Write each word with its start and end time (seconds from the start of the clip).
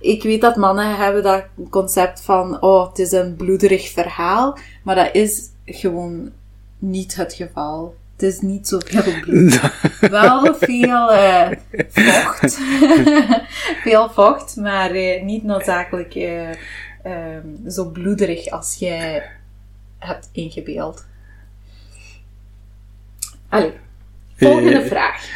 Ik 0.00 0.22
weet 0.22 0.40
dat 0.40 0.56
mannen 0.56 0.96
hebben 0.96 1.22
dat 1.22 1.44
concept 1.70 2.20
van, 2.20 2.62
oh, 2.62 2.88
het 2.88 2.98
is 2.98 3.12
een 3.12 3.36
bloederig 3.36 3.88
verhaal, 3.88 4.58
maar 4.82 4.94
dat 4.94 5.14
is 5.14 5.42
gewoon 5.64 6.32
niet 6.78 7.16
het 7.16 7.32
geval. 7.34 7.96
Het 8.12 8.22
is 8.22 8.40
niet 8.40 8.68
zoveel 8.68 9.20
bloed. 9.20 9.60
Wel 10.00 10.54
veel 10.54 11.14
uh, 11.14 11.48
vocht. 11.88 12.58
veel 13.84 14.10
vocht, 14.10 14.56
maar 14.56 14.96
uh, 14.96 15.22
niet 15.22 15.42
noodzakelijk 15.42 16.14
uh, 16.14 16.48
um, 17.04 17.70
zo 17.70 17.90
bloederig 17.90 18.48
als 18.48 18.76
jij 18.78 19.30
hebt 19.98 20.28
ingebeeld. 20.32 21.04
Allee, 23.48 23.72
volgende 24.36 24.86
vraag. 24.86 25.28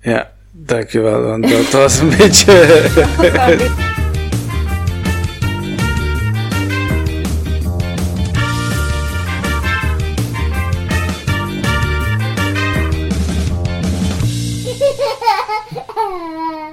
Ja, 0.00 0.32
dankjewel, 0.56 1.22
want 1.22 1.48
dat 1.48 1.70
was 1.70 1.98
een 1.98 2.08
beetje... 2.18 3.74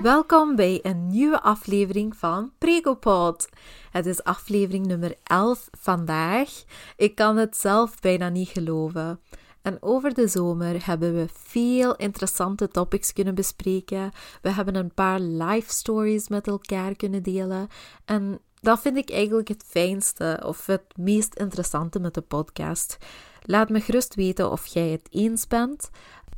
Welkom 0.02 0.56
bij 0.56 0.80
een 0.82 1.08
nieuwe 1.08 1.42
aflevering 1.42 2.16
van 2.16 2.52
Pregopod. 2.58 3.50
Het 3.92 4.06
is 4.06 4.24
aflevering 4.24 4.86
nummer 4.86 5.16
11 5.24 5.70
vandaag. 5.80 6.50
Ik 6.98 7.16
kan 7.16 7.38
het 7.38 7.58
zelf 7.58 8.00
bijna 8.00 8.30
niet 8.30 8.50
geloven. 8.50 9.20
En 9.64 9.78
over 9.82 10.14
de 10.14 10.28
zomer 10.28 10.86
hebben 10.86 11.14
we 11.14 11.26
veel 11.34 11.96
interessante 11.96 12.68
topics 12.68 13.14
kunnen 13.14 13.36
bespreken. 13.36 14.12
We 14.42 14.50
hebben 14.50 14.76
een 14.76 14.94
paar 14.94 15.20
live 15.20 15.72
stories 15.72 16.28
met 16.28 16.48
elkaar 16.48 16.96
kunnen 16.96 17.24
delen. 17.24 17.68
En 18.06 18.40
dat 18.62 18.80
vind 18.82 18.98
ik 18.98 19.10
eigenlijk 19.10 19.48
het 19.48 19.64
fijnste 19.68 20.44
of 20.46 20.66
het 20.66 20.84
meest 20.96 21.34
interessante 21.36 22.00
met 22.00 22.14
de 22.14 22.22
podcast. 22.22 22.98
Laat 23.42 23.70
me 23.70 23.82
gerust 23.82 24.16
weten 24.16 24.52
of 24.52 24.66
jij 24.66 24.90
het 24.90 25.08
eens 25.10 25.48
bent. 25.48 25.90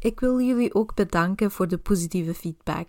Ik 0.05 0.19
wil 0.19 0.41
jullie 0.41 0.73
ook 0.73 0.93
bedanken 0.93 1.51
voor 1.51 1.67
de 1.67 1.77
positieve 1.77 2.33
feedback. 2.33 2.87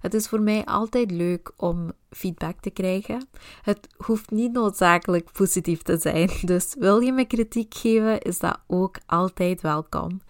Het 0.00 0.14
is 0.14 0.28
voor 0.28 0.40
mij 0.40 0.64
altijd 0.64 1.10
leuk 1.10 1.52
om 1.56 1.92
feedback 2.10 2.60
te 2.60 2.70
krijgen. 2.70 3.26
Het 3.62 3.88
hoeft 3.96 4.30
niet 4.30 4.52
noodzakelijk 4.52 5.32
positief 5.32 5.82
te 5.82 5.96
zijn, 5.98 6.30
dus 6.52 6.74
wil 6.78 7.00
je 7.00 7.12
me 7.12 7.24
kritiek 7.24 7.74
geven, 7.74 8.20
is 8.20 8.38
dat 8.38 8.58
ook 8.66 8.96
altijd 9.06 9.60
welkom. 9.60 10.20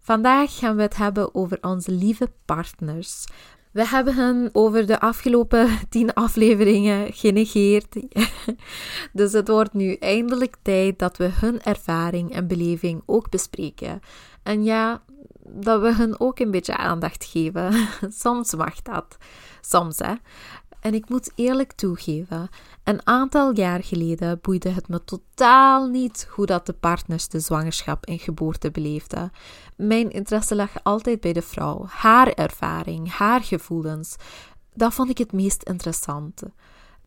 Vandaag 0.00 0.58
gaan 0.58 0.76
we 0.76 0.82
het 0.82 0.96
hebben 0.96 1.34
over 1.34 1.58
onze 1.60 1.92
lieve 1.92 2.30
partners. 2.44 3.24
We 3.72 3.86
hebben 3.86 4.14
hen 4.14 4.50
over 4.52 4.86
de 4.86 5.00
afgelopen 5.00 5.68
tien 5.90 6.14
afleveringen 6.14 7.12
genegeerd. 7.12 7.96
dus 9.12 9.32
het 9.32 9.48
wordt 9.48 9.72
nu 9.72 9.94
eindelijk 9.94 10.56
tijd 10.62 10.98
dat 10.98 11.16
we 11.16 11.30
hun 11.32 11.62
ervaring 11.62 12.32
en 12.32 12.46
beleving 12.46 13.02
ook 13.06 13.30
bespreken. 13.30 14.00
En 14.42 14.64
ja, 14.64 15.02
dat 15.52 15.80
we 15.80 15.94
hun 15.94 16.20
ook 16.20 16.38
een 16.38 16.50
beetje 16.50 16.76
aandacht 16.76 17.24
geven. 17.24 17.88
Soms 18.22 18.54
mag 18.54 18.82
dat. 18.82 19.16
Soms, 19.60 19.98
hè. 19.98 20.14
En 20.80 20.94
ik 20.94 21.08
moet 21.08 21.32
eerlijk 21.34 21.72
toegeven, 21.72 22.48
een 22.84 23.06
aantal 23.06 23.54
jaar 23.54 23.84
geleden 23.84 24.38
boeide 24.42 24.68
het 24.68 24.88
me 24.88 25.04
totaal 25.04 25.86
niet 25.86 26.28
hoe 26.30 26.46
dat 26.46 26.66
de 26.66 26.72
partners 26.72 27.28
de 27.28 27.40
zwangerschap 27.40 28.06
en 28.06 28.18
geboorte 28.18 28.70
beleefden. 28.70 29.30
Mijn 29.76 30.10
interesse 30.10 30.54
lag 30.54 30.70
altijd 30.82 31.20
bij 31.20 31.32
de 31.32 31.42
vrouw, 31.42 31.84
haar 31.88 32.28
ervaring, 32.32 33.10
haar 33.10 33.42
gevoelens. 33.42 34.16
Dat 34.74 34.94
vond 34.94 35.10
ik 35.10 35.18
het 35.18 35.32
meest 35.32 35.62
interessante. 35.62 36.52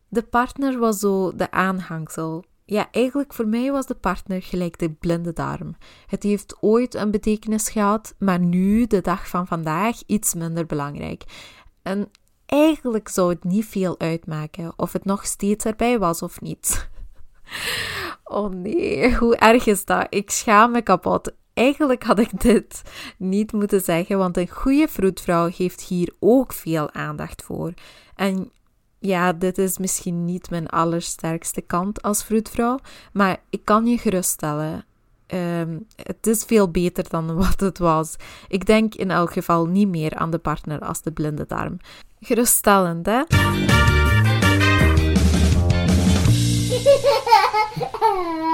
De 0.08 0.22
partner 0.22 0.78
was 0.78 0.98
zo 0.98 1.32
de 1.36 1.50
aanhangsel, 1.50 2.44
ja, 2.64 2.88
eigenlijk 2.90 3.32
voor 3.32 3.46
mij 3.46 3.72
was 3.72 3.86
de 3.86 3.94
partner 3.94 4.42
gelijk 4.42 4.78
de 4.78 4.90
blinde 4.90 5.32
darm. 5.32 5.76
Het 6.06 6.22
heeft 6.22 6.56
ooit 6.60 6.94
een 6.94 7.10
betekenis 7.10 7.68
gehad, 7.68 8.14
maar 8.18 8.38
nu, 8.38 8.86
de 8.86 9.00
dag 9.00 9.28
van 9.28 9.46
vandaag, 9.46 10.02
iets 10.06 10.34
minder 10.34 10.66
belangrijk. 10.66 11.24
En 11.82 12.10
eigenlijk 12.46 13.08
zou 13.08 13.30
het 13.30 13.44
niet 13.44 13.66
veel 13.66 14.00
uitmaken 14.00 14.72
of 14.76 14.92
het 14.92 15.04
nog 15.04 15.26
steeds 15.26 15.64
erbij 15.64 15.98
was 15.98 16.22
of 16.22 16.40
niet. 16.40 16.70
Oh 18.24 18.50
nee, 18.50 19.16
hoe 19.16 19.36
erg 19.36 19.66
is 19.66 19.84
dat? 19.84 20.06
Ik 20.10 20.30
schaam 20.30 20.70
me 20.70 20.82
kapot. 20.82 21.32
Eigenlijk 21.54 22.02
had 22.02 22.18
ik 22.18 22.40
dit 22.40 22.82
niet 23.18 23.52
moeten 23.52 23.80
zeggen, 23.80 24.18
want 24.18 24.36
een 24.36 24.48
goede 24.48 24.88
vroedvrouw 24.88 25.50
heeft 25.56 25.80
hier 25.80 26.14
ook 26.18 26.52
veel 26.52 26.92
aandacht 26.92 27.42
voor. 27.42 27.72
En 28.14 28.50
ja, 29.02 29.32
dit 29.32 29.58
is 29.58 29.78
misschien 29.78 30.24
niet 30.24 30.50
mijn 30.50 30.68
allersterkste 30.68 31.60
kant 31.60 32.02
als 32.02 32.24
vroedvrouw, 32.24 32.78
maar 33.12 33.42
ik 33.50 33.64
kan 33.64 33.86
je 33.86 33.98
geruststellen. 33.98 34.84
Um, 35.34 35.86
het 35.96 36.26
is 36.26 36.44
veel 36.44 36.70
beter 36.70 37.08
dan 37.08 37.34
wat 37.44 37.60
het 37.60 37.78
was. 37.78 38.16
Ik 38.48 38.66
denk 38.66 38.94
in 38.94 39.10
elk 39.10 39.32
geval 39.32 39.66
niet 39.66 39.88
meer 39.88 40.14
aan 40.14 40.30
de 40.30 40.38
partner 40.38 40.80
als 40.80 41.02
de 41.02 41.12
blinde 41.12 41.44
darm. 41.46 41.76
Geruststellend, 42.20 43.06
hè? 43.06 43.22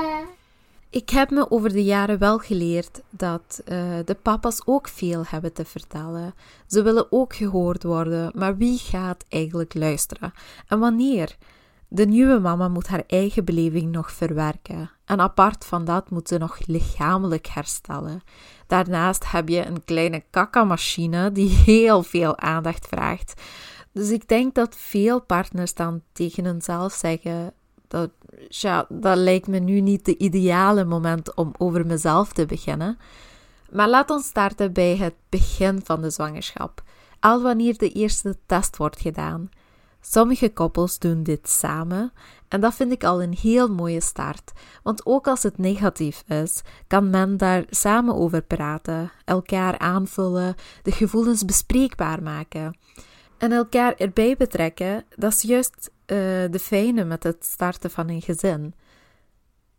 Ik 0.90 1.10
heb 1.10 1.30
me 1.30 1.50
over 1.50 1.72
de 1.72 1.84
jaren 1.84 2.18
wel 2.18 2.38
geleerd 2.38 3.02
dat 3.10 3.60
uh, 3.64 3.98
de 4.04 4.16
papa's 4.22 4.62
ook 4.64 4.88
veel 4.88 5.24
hebben 5.26 5.52
te 5.52 5.64
vertellen. 5.64 6.34
Ze 6.66 6.82
willen 6.82 7.12
ook 7.12 7.34
gehoord 7.34 7.82
worden, 7.82 8.32
maar 8.34 8.56
wie 8.56 8.78
gaat 8.78 9.24
eigenlijk 9.28 9.74
luisteren? 9.74 10.32
En 10.68 10.78
wanneer? 10.78 11.36
De 11.88 12.06
nieuwe 12.06 12.38
mama 12.38 12.68
moet 12.68 12.86
haar 12.86 13.02
eigen 13.06 13.44
beleving 13.44 13.92
nog 13.92 14.12
verwerken. 14.12 14.90
En 15.04 15.20
apart 15.20 15.64
van 15.64 15.84
dat 15.84 16.10
moet 16.10 16.28
ze 16.28 16.38
nog 16.38 16.58
lichamelijk 16.66 17.46
herstellen. 17.46 18.22
Daarnaast 18.66 19.30
heb 19.30 19.48
je 19.48 19.66
een 19.66 19.84
kleine 19.84 20.22
kakamachine 20.30 21.32
die 21.32 21.48
heel 21.74 22.02
veel 22.02 22.38
aandacht 22.38 22.86
vraagt. 22.86 23.42
Dus 23.92 24.10
ik 24.10 24.28
denk 24.28 24.54
dat 24.54 24.76
veel 24.76 25.20
partners 25.20 25.74
dan 25.74 26.02
tegen 26.12 26.44
hunzelf 26.44 26.92
zeggen: 26.92 27.52
dat, 27.88 28.10
ja, 28.48 28.86
dat 28.88 29.16
lijkt 29.16 29.46
me 29.46 29.58
nu 29.58 29.80
niet 29.80 30.04
de 30.04 30.16
ideale 30.16 30.84
moment 30.84 31.34
om 31.34 31.52
over 31.58 31.86
mezelf 31.86 32.32
te 32.32 32.46
beginnen. 32.46 32.98
Maar 33.70 33.88
laat 33.88 34.10
ons 34.10 34.26
starten 34.26 34.72
bij 34.72 34.96
het 34.96 35.14
begin 35.28 35.80
van 35.84 36.00
de 36.00 36.10
zwangerschap, 36.10 36.82
al 37.20 37.42
wanneer 37.42 37.78
de 37.78 37.92
eerste 37.92 38.36
test 38.46 38.76
wordt 38.76 39.00
gedaan. 39.00 39.50
Sommige 40.00 40.52
koppels 40.52 40.98
doen 40.98 41.22
dit 41.22 41.48
samen 41.48 42.12
en 42.48 42.60
dat 42.60 42.74
vind 42.74 42.92
ik 42.92 43.04
al 43.04 43.22
een 43.22 43.36
heel 43.40 43.68
mooie 43.68 44.00
start, 44.00 44.52
want 44.82 45.06
ook 45.06 45.26
als 45.26 45.42
het 45.42 45.58
negatief 45.58 46.24
is, 46.26 46.62
kan 46.86 47.10
men 47.10 47.36
daar 47.36 47.64
samen 47.70 48.14
over 48.14 48.42
praten, 48.42 49.12
elkaar 49.24 49.78
aanvullen, 49.78 50.54
de 50.82 50.92
gevoelens 50.92 51.44
bespreekbaar 51.44 52.22
maken. 52.22 52.78
En 53.38 53.52
elkaar 53.52 53.94
erbij 53.94 54.36
betrekken, 54.36 55.04
dat 55.16 55.32
is 55.32 55.42
juist 55.42 55.90
de 56.50 56.58
fijne 56.60 57.04
met 57.04 57.22
het 57.22 57.44
starten 57.44 57.90
van 57.90 58.08
een 58.08 58.22
gezin. 58.22 58.74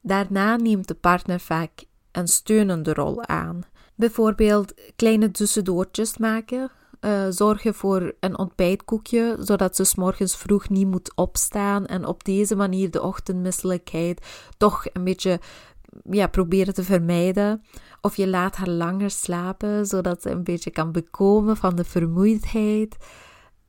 Daarna 0.02 0.56
neemt 0.56 0.88
de 0.88 0.96
partner 0.96 1.40
vaak 1.40 1.72
een 2.12 2.28
steunende 2.28 2.94
rol 2.94 3.26
aan. 3.26 3.62
Bijvoorbeeld 3.96 4.74
kleine 4.96 5.32
tussendoortjes 5.32 6.18
maken, 6.18 6.72
uh, 7.02 7.26
zorgen 7.30 7.74
voor 7.74 8.14
een 8.20 8.38
ontbijtkoekje, 8.38 9.38
zodat 9.40 9.76
ze 9.76 9.84
s 9.84 9.96
morgens 9.96 10.38
vroeg 10.38 10.70
niet 10.70 10.88
moet 10.88 11.12
opstaan 11.16 11.86
en 11.86 12.06
op 12.06 12.24
deze 12.24 12.56
manier 12.56 12.92
de 12.92 13.02
ochtendmisselijkheid 13.02 14.26
toch 14.58 14.86
een 14.94 15.04
beetje 15.04 15.40
ja, 16.10 16.28
proberen 16.28 16.74
te 16.74 16.84
vermijden. 16.84 17.64
Of 18.02 18.16
je 18.16 18.28
laat 18.28 18.56
haar 18.56 18.70
langer 18.70 19.12
slapen, 19.12 19.86
zodat 19.86 20.22
ze 20.22 20.30
een 20.30 20.44
beetje 20.44 20.72
kan 20.72 20.92
bekomen 20.92 21.58
van 21.58 21.76
de 21.76 21.84
vermoeidheid. 21.84 22.98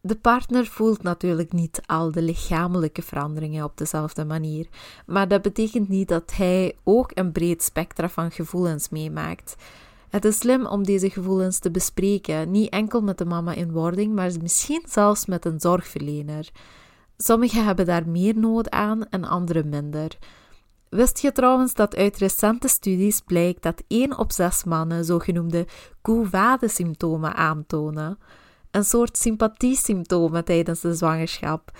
De 0.02 0.16
partner 0.16 0.66
voelt 0.66 1.02
natuurlijk 1.02 1.52
niet 1.52 1.80
al 1.86 2.12
de 2.12 2.22
lichamelijke 2.22 3.02
veranderingen 3.02 3.64
op 3.64 3.76
dezelfde 3.76 4.24
manier, 4.24 4.66
maar 5.06 5.28
dat 5.28 5.42
betekent 5.42 5.88
niet 5.88 6.08
dat 6.08 6.32
hij 6.36 6.76
ook 6.84 7.10
een 7.14 7.32
breed 7.32 7.62
spectra 7.62 8.08
van 8.08 8.30
gevoelens 8.30 8.88
meemaakt. 8.88 9.56
Het 10.08 10.24
is 10.24 10.38
slim 10.38 10.66
om 10.66 10.84
deze 10.84 11.10
gevoelens 11.10 11.58
te 11.58 11.70
bespreken, 11.70 12.50
niet 12.50 12.70
enkel 12.70 13.00
met 13.02 13.18
de 13.18 13.24
mama 13.24 13.52
in 13.52 13.72
wording, 13.72 14.14
maar 14.14 14.30
misschien 14.42 14.82
zelfs 14.88 15.26
met 15.26 15.44
een 15.44 15.60
zorgverlener. 15.60 16.50
Sommigen 17.16 17.64
hebben 17.64 17.86
daar 17.86 18.08
meer 18.08 18.38
nood 18.38 18.70
aan 18.70 19.08
en 19.08 19.24
anderen 19.24 19.68
minder. 19.68 20.18
Wist 20.88 21.18
je 21.18 21.32
trouwens 21.32 21.74
dat 21.74 21.96
uit 21.96 22.16
recente 22.16 22.68
studies 22.68 23.20
blijkt 23.20 23.62
dat 23.62 23.82
1 23.88 24.18
op 24.18 24.32
6 24.32 24.64
mannen 24.64 25.04
zogenoemde 25.04 25.66
koe-wade-symptomen 26.02 27.34
aantonen? 27.34 28.18
Een 28.70 28.84
soort 28.84 29.16
sympathiesymptomen 29.16 30.44
tijdens 30.44 30.80
de 30.80 30.94
zwangerschap. 30.94 31.70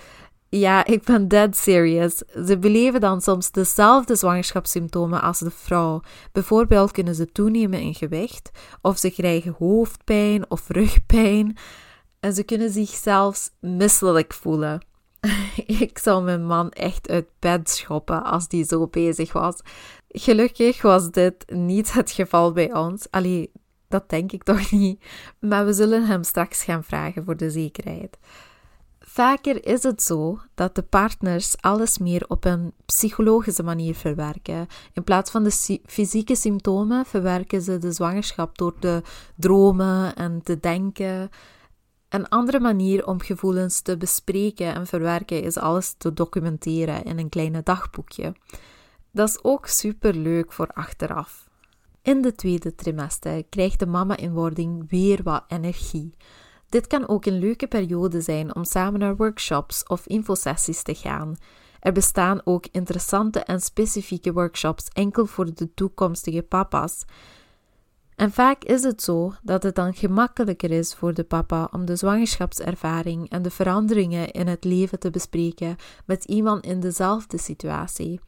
Ja, 0.49 0.85
ik 0.85 1.03
ben 1.03 1.27
dead 1.27 1.57
serious. 1.57 2.17
Ze 2.45 2.57
beleven 2.59 2.99
dan 2.99 3.21
soms 3.21 3.51
dezelfde 3.51 4.15
zwangerschapssymptomen 4.15 5.21
als 5.21 5.39
de 5.39 5.51
vrouw. 5.51 6.01
Bijvoorbeeld 6.31 6.91
kunnen 6.91 7.15
ze 7.15 7.31
toenemen 7.31 7.79
in 7.79 7.95
gewicht, 7.95 8.51
of 8.81 8.97
ze 8.97 9.11
krijgen 9.11 9.55
hoofdpijn 9.57 10.49
of 10.49 10.67
rugpijn. 10.67 11.57
En 12.19 12.33
ze 12.33 12.43
kunnen 12.43 12.69
zich 12.71 12.89
zelfs 12.89 13.49
misselijk 13.59 14.33
voelen. 14.33 14.85
ik 15.85 15.97
zou 15.97 16.23
mijn 16.23 16.45
man 16.45 16.71
echt 16.71 17.09
uit 17.09 17.27
bed 17.39 17.69
schoppen 17.69 18.23
als 18.23 18.47
die 18.47 18.65
zo 18.65 18.87
bezig 18.87 19.33
was. 19.33 19.59
Gelukkig 20.07 20.81
was 20.81 21.11
dit 21.11 21.45
niet 21.47 21.93
het 21.93 22.11
geval 22.11 22.51
bij 22.51 22.73
ons. 22.73 23.07
Allee, 23.09 23.51
dat 23.91 24.09
denk 24.09 24.31
ik 24.31 24.43
toch 24.43 24.71
niet. 24.81 25.03
Maar 25.39 25.65
we 25.65 25.73
zullen 25.73 26.05
hem 26.05 26.23
straks 26.23 26.63
gaan 26.63 26.83
vragen 26.83 27.25
voor 27.25 27.37
de 27.37 27.51
zekerheid. 27.51 28.17
Vaker 28.99 29.65
is 29.65 29.83
het 29.83 30.01
zo 30.01 30.39
dat 30.55 30.75
de 30.75 30.81
partners 30.81 31.55
alles 31.61 31.97
meer 31.97 32.25
op 32.27 32.45
een 32.45 32.73
psychologische 32.85 33.63
manier 33.63 33.95
verwerken. 33.95 34.67
In 34.93 35.03
plaats 35.03 35.31
van 35.31 35.43
de 35.43 35.79
fysieke 35.85 36.35
symptomen 36.35 37.05
verwerken 37.05 37.61
ze 37.61 37.77
de 37.77 37.91
zwangerschap 37.91 38.57
door 38.57 38.79
te 38.79 39.01
dromen 39.35 40.15
en 40.15 40.41
te 40.43 40.59
denken. 40.59 41.29
Een 42.09 42.29
andere 42.29 42.59
manier 42.59 43.07
om 43.07 43.21
gevoelens 43.21 43.81
te 43.81 43.97
bespreken 43.97 44.73
en 44.73 44.87
verwerken 44.87 45.43
is 45.43 45.57
alles 45.57 45.93
te 45.97 46.13
documenteren 46.13 47.03
in 47.03 47.19
een 47.19 47.29
kleine 47.29 47.61
dagboekje. 47.63 48.33
Dat 49.11 49.29
is 49.29 49.43
ook 49.43 49.67
super 49.67 50.13
leuk 50.13 50.53
voor 50.53 50.67
achteraf. 50.67 51.50
In 52.03 52.21
de 52.21 52.35
tweede 52.35 52.75
trimester 52.75 53.43
krijgt 53.49 53.79
de 53.79 53.85
mama 53.85 54.17
in 54.17 54.33
wording 54.33 54.89
weer 54.89 55.23
wat 55.23 55.43
energie. 55.47 56.13
Dit 56.69 56.87
kan 56.87 57.07
ook 57.07 57.25
een 57.25 57.39
leuke 57.39 57.67
periode 57.67 58.21
zijn 58.21 58.55
om 58.55 58.63
samen 58.63 58.99
naar 58.99 59.15
workshops 59.15 59.83
of 59.87 60.07
infosessies 60.07 60.83
te 60.83 60.95
gaan. 60.95 61.35
Er 61.79 61.91
bestaan 61.91 62.41
ook 62.43 62.65
interessante 62.71 63.39
en 63.39 63.59
specifieke 63.59 64.33
workshops 64.33 64.87
enkel 64.93 65.25
voor 65.25 65.53
de 65.53 65.73
toekomstige 65.73 66.41
papa's. 66.41 67.05
En 68.15 68.31
vaak 68.31 68.63
is 68.63 68.83
het 68.83 69.01
zo 69.01 69.33
dat 69.43 69.63
het 69.63 69.75
dan 69.75 69.93
gemakkelijker 69.93 70.71
is 70.71 70.93
voor 70.93 71.13
de 71.13 71.23
papa 71.23 71.69
om 71.71 71.85
de 71.85 71.95
zwangerschapservaring 71.95 73.29
en 73.29 73.41
de 73.41 73.51
veranderingen 73.51 74.31
in 74.31 74.47
het 74.47 74.63
leven 74.63 74.99
te 74.99 75.09
bespreken 75.09 75.75
met 76.05 76.23
iemand 76.23 76.65
in 76.65 76.79
dezelfde 76.79 77.37
situatie. 77.37 78.19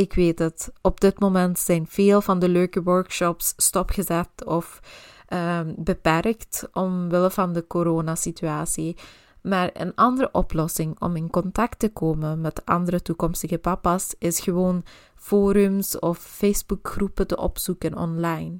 Ik 0.00 0.12
weet 0.12 0.38
het, 0.38 0.72
op 0.82 1.00
dit 1.00 1.20
moment 1.20 1.58
zijn 1.58 1.86
veel 1.86 2.20
van 2.20 2.38
de 2.38 2.48
leuke 2.48 2.82
workshops 2.82 3.52
stopgezet 3.56 4.44
of 4.44 4.80
um, 5.28 5.74
beperkt 5.76 6.68
omwille 6.72 7.30
van 7.30 7.52
de 7.52 7.66
coronasituatie. 7.66 8.96
Maar 9.42 9.70
een 9.72 9.94
andere 9.94 10.28
oplossing 10.32 11.00
om 11.00 11.16
in 11.16 11.30
contact 11.30 11.78
te 11.78 11.88
komen 11.88 12.40
met 12.40 12.64
andere 12.64 13.02
toekomstige 13.02 13.58
papa's 13.58 14.14
is 14.18 14.40
gewoon 14.40 14.84
forums 15.16 15.98
of 15.98 16.18
Facebookgroepen 16.18 17.26
te 17.26 17.36
opzoeken 17.36 17.96
online. 17.96 18.58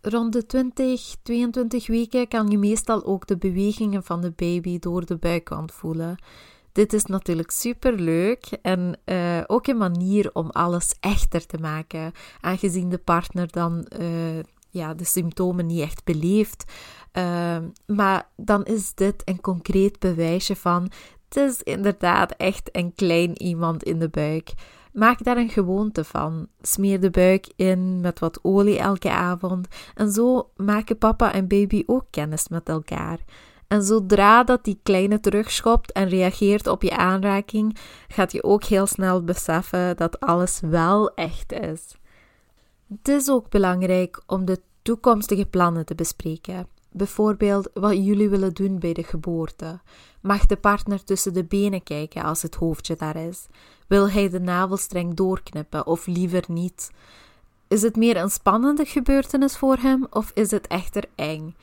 Rond 0.00 0.32
de 0.32 0.46
20, 0.46 1.14
22 1.22 1.86
weken 1.86 2.28
kan 2.28 2.50
je 2.50 2.58
meestal 2.58 3.04
ook 3.04 3.26
de 3.26 3.36
bewegingen 3.36 4.02
van 4.02 4.20
de 4.20 4.32
baby 4.36 4.78
door 4.78 5.06
de 5.06 5.16
buikwand 5.16 5.72
voelen. 5.72 6.16
Dit 6.78 6.92
is 6.92 7.04
natuurlijk 7.04 7.50
super 7.50 7.92
leuk 7.92 8.46
en 8.62 8.98
uh, 9.04 9.40
ook 9.46 9.66
een 9.66 9.76
manier 9.76 10.30
om 10.32 10.50
alles 10.50 10.94
echter 11.00 11.46
te 11.46 11.58
maken, 11.60 12.12
aangezien 12.40 12.88
de 12.88 12.98
partner 12.98 13.50
dan 13.50 13.86
uh, 14.00 14.38
ja, 14.70 14.94
de 14.94 15.04
symptomen 15.04 15.66
niet 15.66 15.80
echt 15.80 16.04
beleeft. 16.04 16.64
Uh, 17.12 17.56
maar 17.86 18.28
dan 18.36 18.64
is 18.64 18.94
dit 18.94 19.22
een 19.24 19.40
concreet 19.40 19.98
bewijsje 19.98 20.56
van 20.56 20.90
het 21.28 21.36
is 21.36 21.62
inderdaad 21.62 22.30
echt 22.30 22.68
een 22.72 22.94
klein 22.94 23.42
iemand 23.42 23.82
in 23.82 23.98
de 23.98 24.08
buik. 24.08 24.52
Maak 24.92 25.24
daar 25.24 25.36
een 25.36 25.50
gewoonte 25.50 26.04
van. 26.04 26.48
Smeer 26.60 27.00
de 27.00 27.10
buik 27.10 27.52
in 27.56 28.00
met 28.00 28.18
wat 28.18 28.38
olie 28.42 28.78
elke 28.78 29.10
avond. 29.10 29.68
En 29.94 30.10
zo 30.10 30.50
maken 30.56 30.98
papa 30.98 31.32
en 31.32 31.48
baby 31.48 31.82
ook 31.86 32.04
kennis 32.10 32.48
met 32.48 32.68
elkaar. 32.68 33.18
En 33.68 33.82
zodra 33.82 34.44
dat 34.44 34.64
die 34.64 34.80
kleine 34.82 35.20
terugschopt 35.20 35.92
en 35.92 36.08
reageert 36.08 36.66
op 36.66 36.82
je 36.82 36.96
aanraking, 36.96 37.76
gaat 38.08 38.32
je 38.32 38.42
ook 38.42 38.64
heel 38.64 38.86
snel 38.86 39.24
beseffen 39.24 39.96
dat 39.96 40.20
alles 40.20 40.60
wel 40.60 41.14
echt 41.14 41.52
is. 41.52 41.94
Het 42.88 43.08
is 43.08 43.30
ook 43.30 43.50
belangrijk 43.50 44.22
om 44.26 44.44
de 44.44 44.60
toekomstige 44.82 45.46
plannen 45.46 45.84
te 45.84 45.94
bespreken. 45.94 46.66
Bijvoorbeeld 46.92 47.70
wat 47.74 47.96
jullie 48.04 48.28
willen 48.28 48.54
doen 48.54 48.78
bij 48.78 48.92
de 48.92 49.02
geboorte. 49.02 49.80
Mag 50.20 50.46
de 50.46 50.56
partner 50.56 51.04
tussen 51.04 51.32
de 51.32 51.44
benen 51.44 51.82
kijken 51.82 52.22
als 52.22 52.42
het 52.42 52.54
hoofdje 52.54 52.96
daar 52.96 53.16
is? 53.16 53.46
Wil 53.86 54.10
hij 54.10 54.28
de 54.28 54.40
navelstreng 54.40 55.14
doorknippen 55.14 55.86
of 55.86 56.06
liever 56.06 56.44
niet? 56.46 56.90
Is 57.68 57.82
het 57.82 57.96
meer 57.96 58.16
een 58.16 58.30
spannende 58.30 58.84
gebeurtenis 58.84 59.56
voor 59.56 59.76
hem 59.76 60.06
of 60.10 60.30
is 60.34 60.50
het 60.50 60.66
echter 60.66 61.04
eng? 61.14 61.54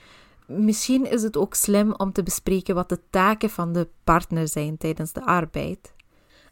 Misschien 0.48 1.12
is 1.12 1.24
het 1.24 1.38
ook 1.38 1.54
slim 1.54 1.94
om 1.94 2.12
te 2.12 2.24
bespreken 2.24 2.76
wat 2.76 2.90
de 2.90 3.00
taken 3.10 3.50
van 3.50 3.74
de 3.74 3.88
partner 4.04 4.48
zijn 4.48 4.78
tijdens 4.78 5.12
de 5.12 5.26
arbeid. 5.26 5.94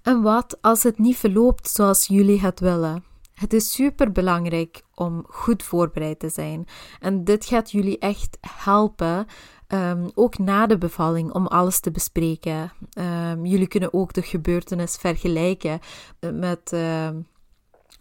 En 0.02 0.22
wat 0.22 0.58
als 0.62 0.84
het 0.84 1.00
niet 1.00 1.18
verloopt 1.18 1.70
zoals 1.70 2.08
jullie 2.08 2.40
het 2.40 2.60
willen? 2.60 3.04
Het 3.34 3.54
is 3.54 3.72
super 3.72 4.12
belangrijk 4.12 4.82
om 4.96 5.26
goed 5.28 5.64
voorbereid 5.64 6.20
te 6.20 6.30
zijn. 6.30 6.66
En 7.00 7.24
dit 7.24 7.46
gaat 7.46 7.72
jullie 7.72 8.00
echt 8.00 8.38
helpen, 8.42 9.26
um, 9.68 10.12
ook 10.14 10.38
na 10.38 10.68
de 10.68 10.78
bevalling, 10.78 11.32
om 11.32 11.48
alles 11.48 11.80
te 11.80 11.92
bespreken. 11.92 12.72
Um, 13.32 13.46
jullie 13.46 13.68
kunnen 13.68 13.94
ook 13.94 14.14
de 14.14 14.22
gebeurtenis 14.22 14.96
vergelijken 14.96 15.80
eh, 16.20 16.32
met. 16.32 16.72
Uh, 16.74 17.10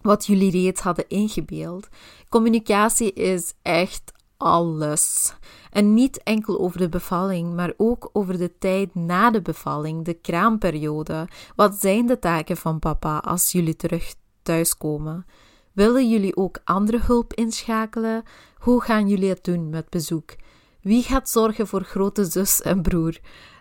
wat 0.03 0.27
jullie 0.27 0.51
reeds 0.51 0.81
hadden 0.81 1.09
ingebeeld. 1.09 1.89
Communicatie 2.29 3.13
is 3.13 3.55
echt 3.63 4.13
alles. 4.43 5.35
En 5.71 5.95
niet 5.95 6.23
enkel 6.23 6.61
over 6.61 6.79
de 6.79 6.89
bevalling, 6.89 7.55
maar 7.55 7.73
ook 7.77 8.11
over 8.13 8.39
de 8.39 8.59
tijd 8.59 8.95
na 8.95 9.31
de 9.31 9.43
bevalling, 9.43 10.05
de 10.05 10.15
kraamperiode. 10.15 11.29
Wat 11.57 11.75
zijn 11.75 12.07
de 12.07 12.19
taken 12.19 12.57
van 12.57 12.79
papa 12.79 13.19
als 13.19 13.53
jullie 13.53 13.77
terug 13.77 14.15
thuiskomen? 14.43 15.27
Willen 15.73 16.11
jullie 16.11 16.37
ook 16.37 16.59
andere 16.65 17.01
hulp 17.03 17.35
inschakelen? 17.35 18.23
Hoe 18.57 18.83
gaan 18.83 19.09
jullie 19.09 19.29
het 19.29 19.45
doen 19.45 19.71
met 19.71 19.89
bezoek? 19.89 20.35
Wie 20.81 21.03
gaat 21.03 21.31
zorgen 21.31 21.67
voor 21.67 21.83
grote 21.83 22.25
zus 22.25 22.63
en 22.63 22.83
broer? 22.83 23.19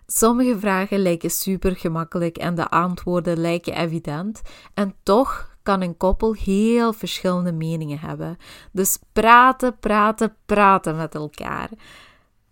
Sommige 0.08 0.60
vragen 0.60 1.00
lijken 1.00 1.30
super 1.30 1.76
gemakkelijk 1.76 2.38
en 2.38 2.56
de 2.56 2.70
antwoorden 2.70 3.38
lijken 3.38 3.76
evident, 3.76 4.42
en 4.74 4.96
toch 5.04 5.51
kan 5.64 5.82
een 5.82 5.98
koppel 5.98 6.34
heel 6.34 6.94
verschillende 6.94 7.52
meningen 7.52 8.00
hebben. 8.00 8.38
Dus 8.72 9.00
praten, 9.14 9.78
praten, 9.80 10.36
praten 10.46 10.96
met 10.96 11.16
elkaar. 11.16 11.70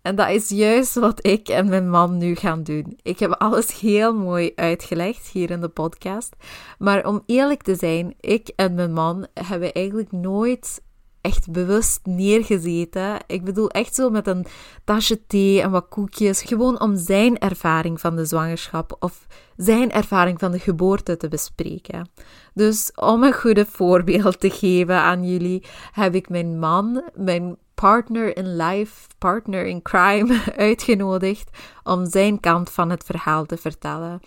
En 0.02 0.16
dat 0.16 0.28
is 0.28 0.48
juist 0.48 0.94
wat 0.94 1.26
ik 1.26 1.48
en 1.48 1.68
mijn 1.68 1.90
man 1.90 2.18
nu 2.18 2.34
gaan 2.34 2.62
doen. 2.62 2.98
Ik 3.02 3.18
heb 3.18 3.32
alles 3.32 3.80
heel 3.80 4.14
mooi 4.14 4.52
uitgelegd 4.54 5.26
hier 5.26 5.50
in 5.50 5.60
de 5.60 5.68
podcast. 5.68 6.36
Maar 6.78 7.06
om 7.06 7.22
eerlijk 7.26 7.62
te 7.62 7.74
zijn, 7.74 8.14
ik 8.20 8.52
en 8.56 8.74
mijn 8.74 8.92
man 8.92 9.26
hebben 9.34 9.72
eigenlijk 9.72 10.12
nooit 10.12 10.82
echt 11.20 11.50
bewust 11.50 12.00
neergezeten. 12.04 13.16
Ik 13.26 13.44
bedoel 13.44 13.70
echt 13.70 13.94
zo 13.94 14.10
met 14.10 14.26
een 14.26 14.46
tasje 14.84 15.26
thee 15.26 15.62
en 15.62 15.70
wat 15.70 15.88
koekjes. 15.88 16.42
Gewoon 16.42 16.80
om 16.80 16.96
zijn 16.96 17.38
ervaring 17.38 18.00
van 18.00 18.16
de 18.16 18.24
zwangerschap 18.24 18.96
of 18.98 19.26
zijn 19.56 19.92
ervaring 19.92 20.38
van 20.38 20.50
de 20.50 20.58
geboorte 20.58 21.16
te 21.16 21.28
bespreken. 21.28 22.08
Dus 22.54 22.92
om 22.94 23.22
een 23.22 23.34
goede 23.34 23.66
voorbeeld 23.66 24.40
te 24.40 24.50
geven 24.50 24.96
aan 24.96 25.24
jullie, 25.24 25.64
heb 25.92 26.14
ik 26.14 26.28
mijn 26.28 26.58
man, 26.58 27.02
mijn 27.14 27.56
partner 27.74 28.36
in 28.36 28.56
life, 28.56 29.08
partner 29.18 29.66
in 29.66 29.82
crime, 29.82 30.40
uitgenodigd 30.56 31.50
om 31.82 32.10
zijn 32.10 32.40
kant 32.40 32.70
van 32.70 32.90
het 32.90 33.04
verhaal 33.04 33.46
te 33.46 33.56
vertellen. 33.56 34.20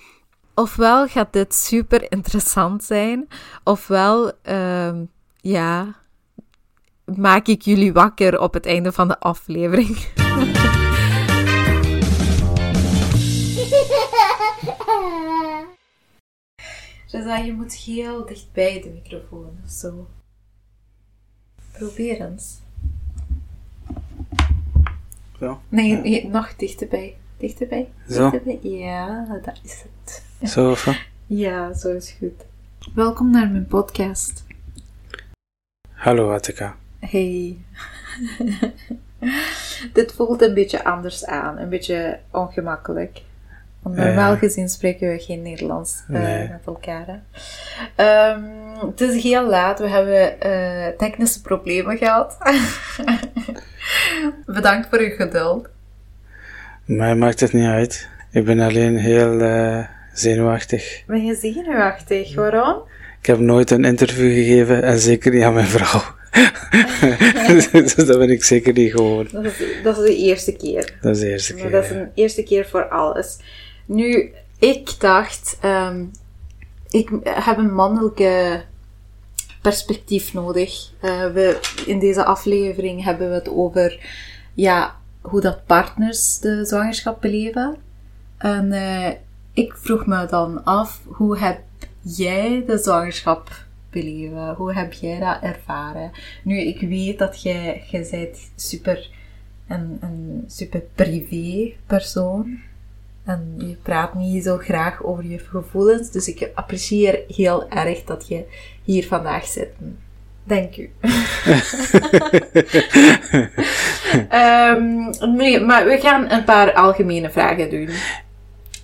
Ofwel 0.55 1.07
gaat 1.07 1.33
dit 1.33 1.53
super 1.53 2.12
interessant 2.12 2.83
zijn, 2.83 3.27
ofwel, 3.63 4.31
uh, 4.50 4.91
ja, 5.35 5.95
maak 7.17 7.48
ik 7.48 7.62
jullie 7.62 7.93
wakker 7.93 8.39
op 8.39 8.53
het 8.53 8.65
einde 8.65 8.91
van 8.91 9.08
de 9.08 9.20
aflevering. 9.20 9.98
Dus 17.12 17.24
dat 17.24 17.46
je 17.46 17.53
moet 17.53 17.74
heel 17.74 18.25
dichtbij 18.25 18.82
de 18.82 18.89
microfoon 18.89 19.58
of 19.63 19.72
zo. 19.72 20.08
Probeer 21.72 22.22
eens. 22.22 22.60
Zo? 25.39 25.62
Nee, 25.70 25.96
nee 25.96 26.27
nog 26.27 26.55
dichterbij. 26.55 27.17
Dichterbij. 27.38 27.89
Zo? 28.10 28.29
Dichterbij. 28.29 28.72
Ja, 28.72 29.25
dat 29.43 29.60
is 29.63 29.84
het. 29.84 30.24
Zo 30.50 30.72
of 30.72 30.88
Ja, 31.25 31.74
zo 31.74 31.96
is 31.96 32.15
goed. 32.20 32.46
Welkom 32.93 33.32
naar 33.32 33.50
mijn 33.50 33.67
podcast. 33.67 34.46
Hallo 35.91 36.34
Attika. 36.34 36.75
Hey. 37.10 37.57
Dit 39.93 40.13
voelt 40.13 40.41
een 40.41 40.53
beetje 40.53 40.83
anders 40.83 41.25
aan, 41.25 41.57
een 41.57 41.69
beetje 41.69 42.19
ongemakkelijk. 42.31 43.22
Want 43.81 43.95
normaal 43.95 44.38
gezien 44.38 44.69
spreken 44.69 45.10
we 45.10 45.19
geen 45.19 45.41
Nederlands 45.41 46.03
uh, 46.10 46.19
met 46.50 46.62
elkaar. 46.65 47.07
Um, 47.98 48.89
het 48.89 49.01
is 49.01 49.24
heel 49.24 49.50
laat, 49.50 49.79
we 49.79 49.88
hebben 49.88 50.36
uh, 50.45 50.88
technische 50.98 51.41
problemen 51.41 51.98
gehad. 51.98 52.38
Bedankt 54.45 54.88
voor 54.89 55.00
uw 55.00 55.15
geduld. 55.15 55.69
Mij 56.86 57.15
maakt 57.15 57.39
het 57.39 57.53
niet 57.53 57.67
uit. 57.67 58.10
Ik 58.31 58.45
ben 58.45 58.60
alleen 58.60 58.98
heel 58.98 59.41
uh, 59.41 59.86
zenuwachtig. 60.13 61.03
Ben 61.07 61.25
je 61.25 61.36
zenuwachtig? 61.36 62.36
Waarom? 62.36 62.81
Ik 63.19 63.25
heb 63.25 63.39
nooit 63.39 63.72
een 63.72 63.86
interview 63.86 64.33
gegeven 64.33 64.83
en 64.83 65.00
zeker 65.00 65.31
niet 65.31 65.43
aan 65.43 65.53
mijn 65.53 65.65
vrouw. 65.65 66.01
dus 67.72 67.96
dat 67.96 68.18
ben 68.18 68.30
ik 68.30 68.44
zeker 68.44 68.74
niet 68.74 68.92
gewoon. 68.92 69.28
Dat 69.32 69.46
is, 69.46 69.54
dat 69.84 69.98
is 69.98 70.04
de 70.04 70.16
eerste 70.16 70.52
keer. 70.52 70.98
Dat 71.02 71.16
is 71.16 71.22
de 71.22 71.30
eerste 71.30 71.54
keer. 71.54 71.72
dat 71.72 71.84
is 71.84 71.90
de 71.90 72.10
eerste 72.13 72.44
keer 72.44 72.68
voor 72.68 72.88
alles. 72.88 73.38
Nu, 73.86 74.32
ik 74.60 75.00
dacht, 75.00 75.58
um, 75.66 76.12
ik 76.90 77.10
heb 77.24 77.58
een 77.58 77.74
mannelijke 77.74 78.63
perspectief 79.62 80.34
nodig. 80.34 80.90
Uh, 81.02 81.25
we, 81.25 81.60
in 81.86 82.00
deze 82.00 82.24
aflevering 82.24 83.04
hebben 83.04 83.30
we 83.30 83.34
het 83.34 83.50
over 83.50 84.06
ja, 84.54 84.96
hoe 85.22 85.42
dat 85.42 85.66
partners 85.66 86.40
de 86.40 86.66
zwangerschap 86.66 87.22
beleven. 87.22 87.75
En 88.38 88.72
uh, 88.72 89.10
ik 89.54 89.74
vroeg 89.75 90.06
me 90.06 90.25
dan 90.25 90.63
af, 90.63 91.02
hoe 91.06 91.38
heb 91.38 91.60
jij 92.02 92.63
de 92.68 92.78
zwangerschap 92.78 93.62
beleven? 93.93 94.53
Hoe 94.53 94.73
heb 94.73 94.93
jij 94.93 95.19
dat 95.19 95.38
ervaren? 95.41 96.12
Nu, 96.43 96.59
ik 96.59 96.81
weet 96.81 97.19
dat 97.19 97.41
jij, 97.41 97.83
jij 97.89 98.07
bent 98.12 98.51
super, 98.55 99.09
een, 99.67 99.97
een 100.01 100.43
super 100.47 100.83
privé 100.95 101.73
persoon. 101.88 102.59
En 103.25 103.53
je 103.57 103.75
praat 103.81 104.13
niet 104.13 104.43
zo 104.43 104.57
graag 104.57 105.03
over 105.03 105.25
je 105.25 105.39
gevoelens. 105.39 106.12
Dus 106.12 106.27
ik 106.27 106.51
apprecieer 106.55 107.19
heel 107.27 107.69
erg 107.69 108.03
dat 108.03 108.27
je 108.27 108.45
hier 108.83 109.07
vandaag 109.07 109.45
zit. 109.45 109.69
Dank 110.43 110.77
u. 110.77 110.89
um, 114.31 115.09
nee, 115.38 115.59
maar 115.59 115.85
we 115.85 115.97
gaan 116.01 116.31
een 116.31 116.43
paar 116.43 116.73
algemene 116.73 117.29
vragen 117.29 117.69
doen. 117.69 117.89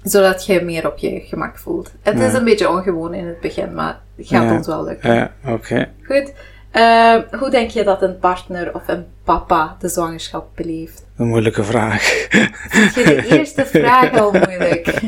Zodat 0.04 0.46
je 0.46 0.62
meer 0.62 0.88
op 0.92 0.98
je 0.98 1.20
gemak 1.20 1.58
voelt. 1.58 1.92
Het 2.02 2.20
is 2.20 2.34
een 2.34 2.44
beetje 2.44 2.70
ongewoon 2.70 3.14
in 3.14 3.28
het 3.28 3.40
begin, 3.40 3.74
maar 3.74 4.00
gaat 4.20 4.52
ons 4.52 4.68
wel 4.68 4.84
lukken. 4.84 5.14
Ja, 5.14 5.32
oké. 5.46 5.90
Goed. 6.04 6.34
Uh, 6.74 7.16
hoe 7.40 7.50
denk 7.50 7.70
je 7.70 7.84
dat 7.84 8.02
een 8.02 8.20
partner 8.20 8.76
of 8.76 8.88
een 8.88 9.06
papa 9.24 9.76
de 9.80 9.88
zwangerschap 9.88 10.56
beleeft? 10.56 11.06
Een 11.18 11.28
moeilijke 11.28 11.64
vraag. 11.64 12.02
Vind 12.70 12.94
je 12.94 13.04
de 13.04 13.28
eerste 13.38 13.66
vraag 13.66 14.20
al 14.20 14.32
moeilijk? 14.32 15.02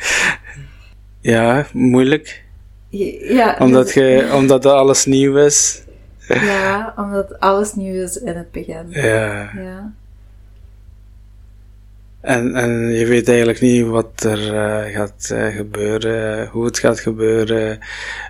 ja, 1.20 1.66
moeilijk. 1.72 2.44
Ja, 2.88 3.56
omdat, 3.58 3.92
je, 3.92 4.28
omdat 4.38 4.66
alles 4.66 5.04
nieuw 5.04 5.36
is. 5.36 5.82
ja, 6.26 6.94
omdat 6.96 7.40
alles 7.40 7.74
nieuw 7.74 8.02
is 8.02 8.16
in 8.16 8.36
het 8.36 8.50
begin. 8.50 8.86
Ja. 8.88 9.50
ja. 9.56 9.92
En, 12.28 12.54
en 12.54 12.92
je 12.92 13.06
weet 13.06 13.28
eigenlijk 13.28 13.60
niet 13.60 13.86
wat 13.86 14.22
er 14.22 14.54
uh, 14.54 14.94
gaat 14.94 15.28
uh, 15.32 15.56
gebeuren, 15.56 16.48
hoe 16.48 16.64
het 16.64 16.78
gaat 16.78 17.00
gebeuren, 17.00 17.78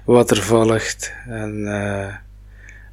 wat 0.05 0.31
er 0.31 0.43
volgt. 0.43 1.13
En, 1.27 1.63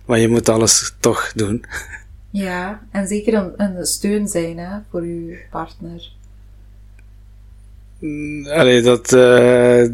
maar 0.05 0.19
je 0.19 0.27
moet 0.27 0.49
alles 0.49 0.95
toch 0.99 1.31
doen. 1.35 1.65
Ja, 2.29 2.81
en 2.91 3.07
zeker 3.07 3.33
een, 3.33 3.53
een 3.57 3.85
steun 3.85 4.27
zijn 4.27 4.57
hè, 4.57 4.77
voor 4.89 5.01
uw 5.01 5.35
partner. 5.49 6.11
Mm, 7.99 8.47
allee, 8.47 8.81
dat 8.81 9.09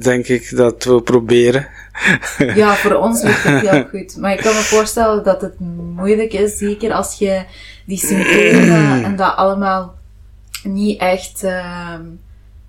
denk 0.02 0.28
ik 0.28 0.56
dat 0.56 0.84
we 0.84 1.02
proberen. 1.02 1.68
ja, 2.56 2.76
voor 2.76 2.96
ons 2.96 3.22
lukt 3.24 3.44
het 3.44 3.70
heel 3.70 3.88
goed. 3.90 4.18
Maar 4.18 4.34
ik 4.34 4.40
kan 4.40 4.54
me 4.54 4.60
voorstellen 4.60 5.24
dat 5.24 5.42
het 5.42 5.60
moeilijk 5.96 6.34
is, 6.34 6.58
zeker 6.58 6.92
als 6.94 7.18
je 7.18 7.44
die 7.86 7.98
symptomen 7.98 9.04
en 9.08 9.16
dat 9.16 9.36
allemaal 9.36 10.00
niet 10.64 11.00
echt 11.00 11.44
uh, 11.44 11.96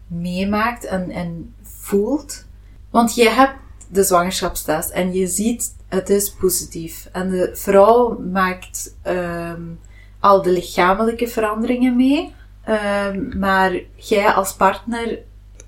meemaakt 0.06 0.84
en, 0.84 1.10
en 1.10 1.54
voelt. 1.62 2.44
Want 2.90 3.14
je 3.14 3.28
hebt 3.28 3.54
de 3.88 4.02
zwangerschapstest 4.02 4.90
en 4.90 5.12
je 5.12 5.26
ziet 5.26 5.74
het 5.88 6.10
is 6.10 6.30
positief. 6.30 7.08
En 7.12 7.30
de 7.30 7.50
vrouw 7.52 8.18
maakt 8.32 8.94
um, 9.06 9.80
al 10.20 10.42
de 10.42 10.50
lichamelijke 10.50 11.28
veranderingen 11.28 11.96
mee. 11.96 12.34
Um, 12.68 13.38
maar 13.38 13.80
jij 13.94 14.26
als 14.26 14.54
partner, 14.54 15.18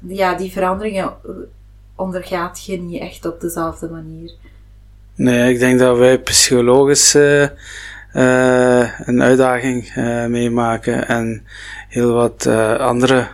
ja, 0.06 0.34
die 0.34 0.52
veranderingen 0.52 1.12
ondergaat 1.96 2.64
je 2.64 2.80
niet 2.80 3.00
echt 3.00 3.26
op 3.26 3.40
dezelfde 3.40 3.88
manier. 3.88 4.32
Nee, 5.14 5.52
ik 5.52 5.58
denk 5.58 5.78
dat 5.78 5.98
wij 5.98 6.18
psychologisch 6.18 7.14
uh, 7.14 7.48
een 8.14 9.22
uitdaging 9.22 9.96
uh, 9.96 10.26
meemaken 10.26 11.08
en 11.08 11.46
heel 11.88 12.12
wat 12.12 12.46
andere 12.78 13.28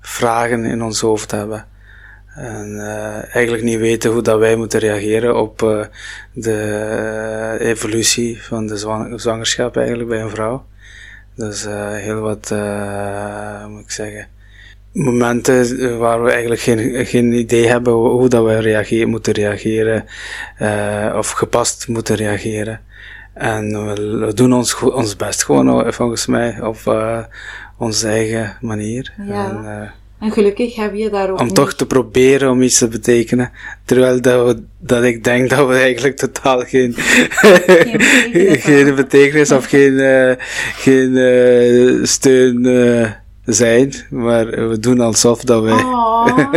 vragen 0.00 0.64
in 0.64 0.82
ons 0.82 1.00
hoofd 1.00 1.30
hebben. 1.30 1.66
En 2.34 2.80
eigenlijk 3.32 3.62
niet 3.62 3.78
weten 3.78 4.10
hoe 4.10 4.22
dat 4.22 4.38
wij 4.38 4.56
moeten 4.56 4.80
reageren 4.80 5.40
op 5.40 5.88
de 6.32 7.56
evolutie 7.58 8.42
van 8.42 8.66
de 8.66 8.76
zwangerschap 9.16 9.76
eigenlijk 9.76 10.08
bij 10.08 10.20
een 10.20 10.30
vrouw. 10.30 10.66
Dus 11.34 11.66
heel 11.94 12.20
wat, 12.20 12.50
moet 13.68 13.84
ik 13.84 13.90
zeggen, 13.90 14.26
momenten 14.92 15.98
waar 15.98 16.22
we 16.22 16.30
eigenlijk 16.30 16.60
geen, 16.60 17.06
geen 17.06 17.32
idee 17.32 17.66
hebben 17.66 17.92
hoe, 17.92 18.08
hoe 18.08 18.28
dat 18.28 18.44
wij 18.44 19.04
moeten 19.04 19.32
reageren 19.32 20.04
of 21.16 21.30
gepast 21.30 21.88
moeten 21.88 22.16
reageren. 22.16 22.80
En 23.34 23.86
we, 23.86 24.16
we 24.26 24.34
doen 24.34 24.52
ons, 24.52 24.80
ons 24.80 25.16
best 25.16 25.44
gewoon 25.44 25.92
volgens 25.92 26.26
mij 26.26 26.60
op 26.60 26.78
onze 27.76 28.08
eigen 28.08 28.56
manier. 28.60 29.12
Ja. 29.26 29.50
En, 29.50 29.92
en 30.22 30.32
gelukkig 30.32 30.74
heb 30.74 30.94
je 30.94 31.10
daar 31.10 31.30
ook. 31.30 31.40
Om 31.40 31.52
toch 31.52 31.74
te 31.74 31.86
proberen 31.86 32.50
om 32.50 32.62
iets 32.62 32.78
te 32.78 32.88
betekenen. 32.88 33.50
Terwijl 33.84 34.20
dat, 34.20 34.46
we, 34.46 34.62
dat 34.78 35.02
ik 35.02 35.24
denk 35.24 35.50
dat 35.50 35.68
we 35.68 35.74
eigenlijk 35.74 36.16
totaal 36.16 36.60
geen, 36.60 36.94
geen, 36.96 37.96
betekenis, 37.96 38.64
geen 38.64 38.94
betekenis 38.94 39.52
of 39.52 39.64
geen, 39.64 39.92
uh, 39.92 40.32
geen 40.74 41.10
uh, 41.10 42.04
steun 42.04 42.66
uh, 42.66 43.10
zijn. 43.44 43.92
Maar 44.10 44.46
we 44.68 44.78
doen 44.78 45.00
alsof 45.00 45.44
dat 45.44 45.62
wij. 45.62 45.72
Oh, 45.72 46.26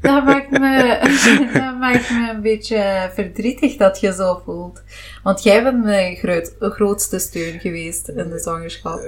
dat, 0.00 0.24
maakt 0.24 0.50
me, 0.50 0.98
dat 1.52 1.78
maakt 1.78 2.10
me 2.10 2.30
een 2.34 2.42
beetje 2.42 3.10
verdrietig 3.14 3.76
dat 3.76 4.00
je 4.00 4.12
zo 4.12 4.42
voelt. 4.44 4.82
Want 5.22 5.42
jij 5.42 5.62
bent 5.62 5.84
mijn 5.84 6.16
groot, 6.16 6.54
grootste 6.58 7.18
steun 7.18 7.60
geweest 7.60 8.08
in 8.08 8.30
de 8.30 8.38
zwangerschap. 8.38 9.00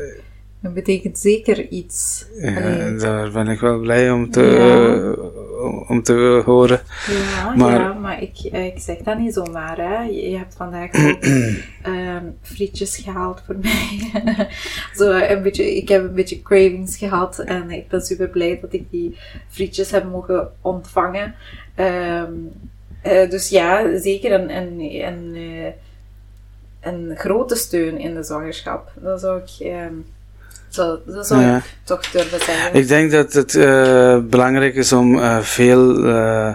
Dat 0.62 0.75
betekent 0.75 1.19
zeker 1.19 1.69
iets. 1.69 2.26
Ja, 2.40 2.90
daar 2.90 3.31
ben 3.31 3.49
ik 3.49 3.61
wel 3.61 3.78
blij 3.78 4.11
om 4.11 4.31
te, 4.31 4.42
ja. 4.42 4.87
uh, 4.87 5.90
om 5.90 6.02
te 6.02 6.42
horen. 6.45 6.81
Ja, 7.09 7.54
maar, 7.54 7.81
ja, 7.81 7.92
maar 7.92 8.23
ik, 8.23 8.38
ik 8.40 8.78
zeg 8.78 8.99
dat 8.99 9.19
niet 9.19 9.35
zomaar. 9.35 9.76
Hè. 9.76 10.02
Je 10.02 10.37
hebt 10.37 10.54
vandaag 10.54 10.90
ook 10.95 11.25
um, 11.87 12.37
frietjes 12.52 12.97
gehaald 12.97 13.42
voor 13.47 13.57
mij. 13.61 14.11
Zo 14.99 15.11
een 15.11 15.42
beetje, 15.42 15.76
ik 15.76 15.88
heb 15.88 16.02
een 16.02 16.14
beetje 16.14 16.42
cravings 16.42 16.97
gehad 16.97 17.38
en 17.38 17.71
ik 17.71 17.88
ben 17.88 18.02
super 18.02 18.28
blij 18.28 18.59
dat 18.61 18.73
ik 18.73 18.90
die 18.90 19.16
frietjes 19.49 19.90
heb 19.90 20.11
mogen 20.11 20.52
ontvangen. 20.61 21.35
Um, 21.76 22.50
uh, 23.07 23.31
dus 23.31 23.49
ja, 23.49 23.99
zeker 23.99 24.33
een, 24.33 24.57
een, 24.57 24.81
een, 24.81 25.37
uh, 25.37 25.73
een 26.81 27.16
grote 27.16 27.54
steun 27.54 27.99
in 27.99 28.14
de 28.14 28.23
zwangerschap. 28.23 28.92
Dat 29.00 29.21
zou 29.21 29.40
ik... 29.40 29.66
Um, 29.66 30.04
zo, 30.75 31.00
dat 31.07 31.26
zou 31.26 31.41
ja. 31.41 31.57
ik 31.57 31.75
toch 31.85 32.11
durven 32.11 32.41
zeggen. 32.41 32.75
Ik 32.75 32.88
denk 32.88 33.11
dat 33.11 33.33
het 33.33 33.55
uh, 33.55 34.19
belangrijk 34.19 34.75
is 34.75 34.93
om 34.93 35.14
uh, 35.14 35.38
veel 35.38 36.05
uh, 36.05 36.55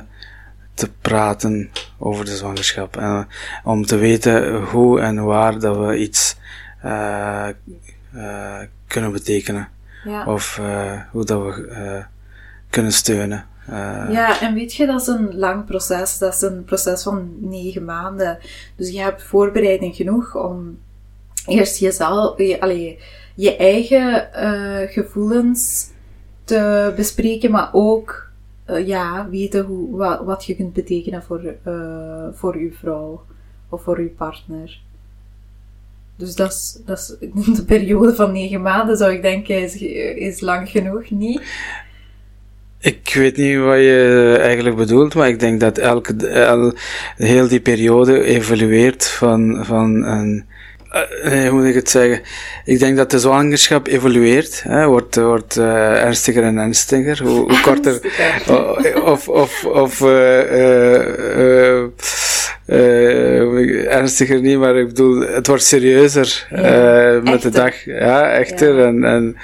te 0.74 0.90
praten 1.02 1.72
over 1.98 2.26
de 2.26 2.36
zwangerschap. 2.36 2.98
En 2.98 3.28
om 3.64 3.86
te 3.86 3.98
weten 3.98 4.64
hoe 4.64 5.00
en 5.00 5.24
waar 5.24 5.60
dat 5.60 5.78
we 5.78 5.98
iets 5.98 6.36
kunnen 8.88 9.12
betekenen. 9.12 9.68
Ja. 10.06 10.26
Of 10.26 10.62
hoe 11.12 11.26
dat 11.26 11.44
we 11.44 12.06
kunnen 12.70 12.94
steunen. 12.94 13.46
ja, 14.10 14.42
en 14.42 14.54
weet 14.54 14.74
je, 14.74 14.86
dat 14.86 15.02
is 15.02 15.08
een 15.08 15.38
lang 15.38 15.66
proces. 15.66 16.18
Dat 16.18 16.34
is 16.34 16.42
een 16.42 16.64
proces 16.64 17.04
van 17.04 17.36
negen 17.40 17.86
maanden. 17.86 18.38
Dus 18.76 18.90
je 18.90 19.00
hebt 19.00 19.24
voorbereiding 19.24 19.96
genoeg 19.96 20.36
om 20.36 20.78
eerst 21.46 21.78
jezelf... 21.78 22.38
Je, 22.38 22.62
allee, 22.62 23.00
je 23.38 23.56
eigen 23.56 24.29
uh, 24.36 24.91
gevoelens 24.91 25.89
te 26.44 26.94
bespreken, 26.96 27.51
maar 27.51 27.70
ook 27.72 28.29
uh, 28.70 28.88
ja, 28.88 29.29
weten 29.29 29.65
hoe, 29.65 29.98
wat, 29.98 30.24
wat 30.24 30.46
je 30.46 30.56
kunt 30.56 30.74
betekenen 30.74 31.24
voor, 31.24 31.56
uh, 31.67 32.27
voor 32.34 32.56
uw 32.56 32.72
vrouw 32.72 33.24
of 33.70 33.82
voor 33.82 33.98
uw 33.98 34.13
partner. 34.17 34.79
Dus 36.15 36.36
dat 36.36 36.51
is, 36.51 36.82
dat 36.86 36.98
is 36.98 37.29
de 37.58 37.65
periode 37.65 38.15
van 38.15 38.32
negen 38.32 38.62
maanden, 38.62 38.98
zou 38.98 39.12
ik 39.12 39.22
denken, 39.22 39.62
is, 39.62 39.75
is 40.15 40.39
lang 40.39 40.70
genoeg, 40.70 41.10
niet? 41.10 41.41
Ik 42.79 43.13
weet 43.13 43.38
niet 43.38 43.58
wat 43.58 43.77
je 43.77 44.38
eigenlijk 44.41 44.75
bedoelt, 44.75 45.15
maar 45.15 45.27
ik 45.27 45.39
denk 45.39 45.60
dat 45.60 45.77
elke, 45.77 46.27
el, 46.27 46.74
heel 47.15 47.48
die 47.48 47.62
periode 47.62 48.24
evolueert 48.24 49.06
van, 49.06 49.65
van 49.65 50.03
een 50.03 50.46
nee, 51.24 51.50
hoe 51.50 51.60
moet 51.60 51.67
ik 51.67 51.75
het 51.75 51.89
zeggen? 51.89 52.22
Ik 52.65 52.79
denk 52.79 52.98
dat 52.98 53.12
de 53.12 53.20
zwangerschap 53.20 53.88
evolueert, 53.88 54.63
hè, 54.63 54.86
wordt, 54.86 55.15
wordt 55.15 55.58
uh, 55.58 56.03
ernstiger 56.03 56.44
en 56.44 56.58
ernstiger, 56.58 57.24
hoe, 57.24 57.39
hoe 57.39 57.62
korter, 57.62 58.01
of, 59.03 59.27
of, 59.27 59.65
of 59.65 60.01
uh, 60.01 60.22
ernstiger 63.91 64.41
niet, 64.41 64.58
maar 64.58 64.75
ik 64.75 64.88
bedoel, 64.88 65.20
het 65.20 65.48
wordt 65.48 65.63
serieuzer 65.63 66.48
ja, 66.50 67.22
met 67.24 67.41
de 67.41 67.50
dag, 67.50 67.86
ja, 67.86 68.29
echter, 68.29 68.75
ja. 68.75 68.86
en, 68.86 69.03
en, 69.03 69.36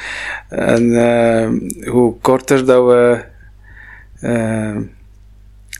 en 0.49 1.71
hoe 1.85 2.15
korter 2.21 2.65
dat 2.65 2.85
we 2.85 3.23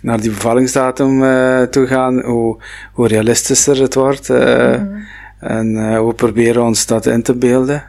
naar 0.03 0.22
die 0.22 0.29
bevallingsdatum 0.29 1.24
uh, 1.24 1.62
toe 1.62 1.88
gaan, 1.88 2.22
hoe, 2.22 2.58
hoe 2.93 3.08
realistischer 3.08 3.82
het 3.82 3.93
wordt. 3.93 4.29
Uh, 4.29 4.38
mm 4.38 4.74
-hmm. 4.74 5.05
En 5.44 5.76
uh, 5.76 6.06
we 6.06 6.14
proberen 6.14 6.64
ons 6.64 6.86
dat 6.86 7.06
in 7.06 7.24
te 7.24 7.36
beelden. 7.36 7.84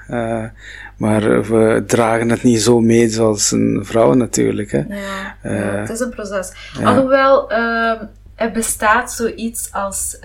maar 0.97 1.43
we 1.43 1.85
dragen 1.87 2.31
het 2.31 2.43
niet 2.43 2.63
zo 2.63 2.81
mee 2.81 3.09
zoals 3.09 3.51
een 3.51 3.81
vrouw 3.83 4.13
natuurlijk. 4.13 4.73
Hè. 4.73 4.79
Ja, 4.89 5.37
ja 5.43 5.51
het 5.51 5.91
is 5.91 6.01
een 6.01 6.11
proces. 6.11 6.53
Ja. 6.79 6.85
Alhoewel, 6.85 7.51
ehm, 7.51 8.05
er 8.35 8.51
bestaat 8.53 9.13
zoiets 9.13 9.73
als 9.73 10.19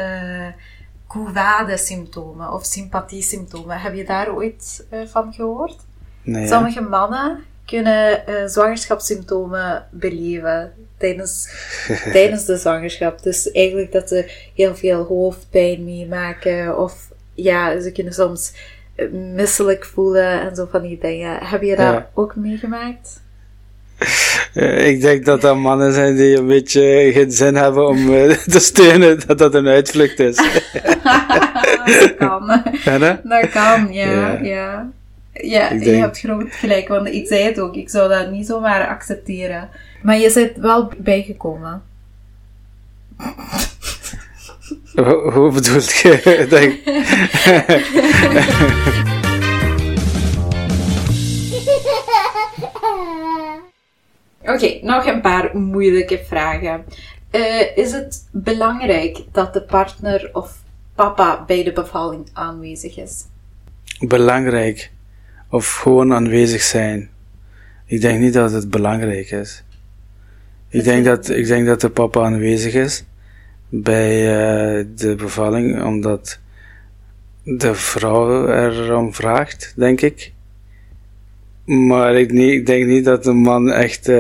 Couvade-symptomen 1.08 2.54
of 2.54 2.66
sympathie-symptomen. 2.66 3.80
Heb 3.80 3.94
je 3.94 4.06
daar 4.06 4.34
ooit 4.34 4.86
van 5.06 5.34
gehoord? 5.34 5.78
Nee, 6.22 6.48
Sommige 6.48 6.82
mannen 6.82 7.44
kunnen 7.70 8.24
uh, 8.30 8.36
zwangerschapssymptomen 8.46 9.86
beleven 9.92 10.74
tijdens, 10.98 11.50
tijdens 12.14 12.46
de 12.46 12.58
zwangerschap. 12.58 13.24
Dus 13.24 13.52
eigenlijk 13.52 13.92
dat 13.92 14.10
ze 14.10 14.50
heel 14.56 14.76
veel 14.76 15.04
hoofdpijn 15.04 15.84
meemaken 15.84 16.80
of 16.80 17.12
ja, 17.44 17.80
ze 17.80 17.92
kunnen 17.92 18.14
soms 18.14 18.54
eh, 18.96 19.10
misselijk 19.12 19.86
voelen 19.86 20.42
en 20.42 20.56
zo 20.56 20.68
van 20.72 20.82
die 20.82 20.98
dingen. 21.02 21.38
Heb 21.44 21.62
je 21.62 21.76
dat 21.76 21.94
ja. 21.94 22.10
ook 22.14 22.36
meegemaakt? 22.36 23.22
Ik 24.54 25.02
denk 25.02 25.26
dat 25.26 25.42
dat 25.42 25.58
mannen 25.58 25.94
zijn 25.94 26.16
die 26.16 26.38
een 26.38 26.48
beetje 26.48 27.12
geen 27.14 27.32
zin 27.32 27.56
hebben 27.56 27.88
om 27.88 28.06
te 28.54 28.60
steunen 28.60 29.20
dat 29.28 29.38
dat 29.38 29.54
een 29.54 29.68
uitvlucht 29.68 30.20
is. 30.20 30.36
dat 32.00 32.16
kan. 32.18 32.64
Ja, 32.84 33.20
dat 33.24 33.50
kan, 33.50 33.94
ja. 33.94 34.12
ja. 34.12 34.40
ja. 34.42 34.92
Ja, 35.42 35.72
je 35.72 35.90
hebt 35.90 36.20
groot 36.20 36.48
gelijk, 36.50 36.88
want 36.88 37.08
ik 37.08 37.28
zei 37.28 37.44
het 37.44 37.60
ook. 37.60 37.76
Ik 37.76 37.90
zou 37.90 38.10
dat 38.10 38.32
niet 38.32 38.48
zomaar 38.48 38.88
accepteren. 38.88 39.70
Maar 40.02 40.18
je 40.18 40.32
bent 40.34 40.58
wel 40.58 40.92
bijgekomen. 40.98 41.82
Hoe, 44.96 45.32
hoe 45.32 45.52
bedoelt 45.52 45.92
je? 45.92 46.12
Oké, 54.42 54.52
okay, 54.52 54.80
nog 54.84 55.06
een 55.06 55.22
paar 55.22 55.58
moeilijke 55.58 56.20
vragen. 56.28 56.86
Uh, 57.32 57.78
is 57.78 57.92
het 57.92 58.28
belangrijk 58.32 59.24
dat 59.32 59.54
de 59.54 59.62
partner 59.62 60.30
of 60.34 60.58
papa 60.96 61.44
bij 61.48 61.64
de 61.64 61.74
bevalling 61.74 62.30
aanwezig 62.34 62.98
is? 62.98 63.26
Belangrijk 64.00 64.92
of 65.50 65.76
gewoon 65.76 66.14
aanwezig 66.14 66.62
zijn. 66.62 67.10
Ik 67.86 68.02
denk 68.02 68.20
niet 68.20 68.34
dat 68.34 68.52
het 68.52 68.70
belangrijk 68.70 69.32
is. 69.32 69.64
Ik 70.70 70.84
denk 70.84 71.06
dat, 71.06 71.30
ik 71.30 71.48
denk 71.48 71.66
dat 71.66 71.82
de 71.82 71.90
papa 71.90 72.24
aanwezig 72.24 72.74
is 72.74 73.04
bij 73.70 74.18
uh, 74.80 74.86
de 74.96 75.16
bevalling, 75.16 75.84
omdat 75.84 76.40
de 77.44 77.76
vrouw 77.76 78.48
erom 78.48 79.14
vraagt, 79.14 79.74
denk 79.76 80.02
ik. 80.02 80.34
Maar 81.66 82.16
ik, 82.16 82.32
niet, 82.32 82.52
ik 82.52 82.66
denk 82.66 82.86
niet 82.86 83.06
dat 83.06 83.24
de 83.24 83.34
man 83.34 83.72
echt 83.72 84.08
uh, 84.10 84.16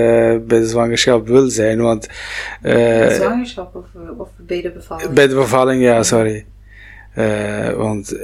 bij 0.48 0.60
de 0.60 0.68
zwangerschap 0.68 1.28
wil 1.28 1.50
zijn, 1.50 1.82
want... 1.82 2.08
Uh, 2.08 2.74
bij 2.74 3.08
de 3.10 3.16
zwangerschap 3.16 3.76
of, 3.76 3.86
of 4.18 4.30
bij 4.38 4.62
de 4.62 4.72
bevalling? 4.72 5.10
Bij 5.10 5.28
de 5.28 5.36
bevalling, 5.36 5.84
ja, 5.84 6.04
sorry. 6.04 6.46
want 7.76 8.18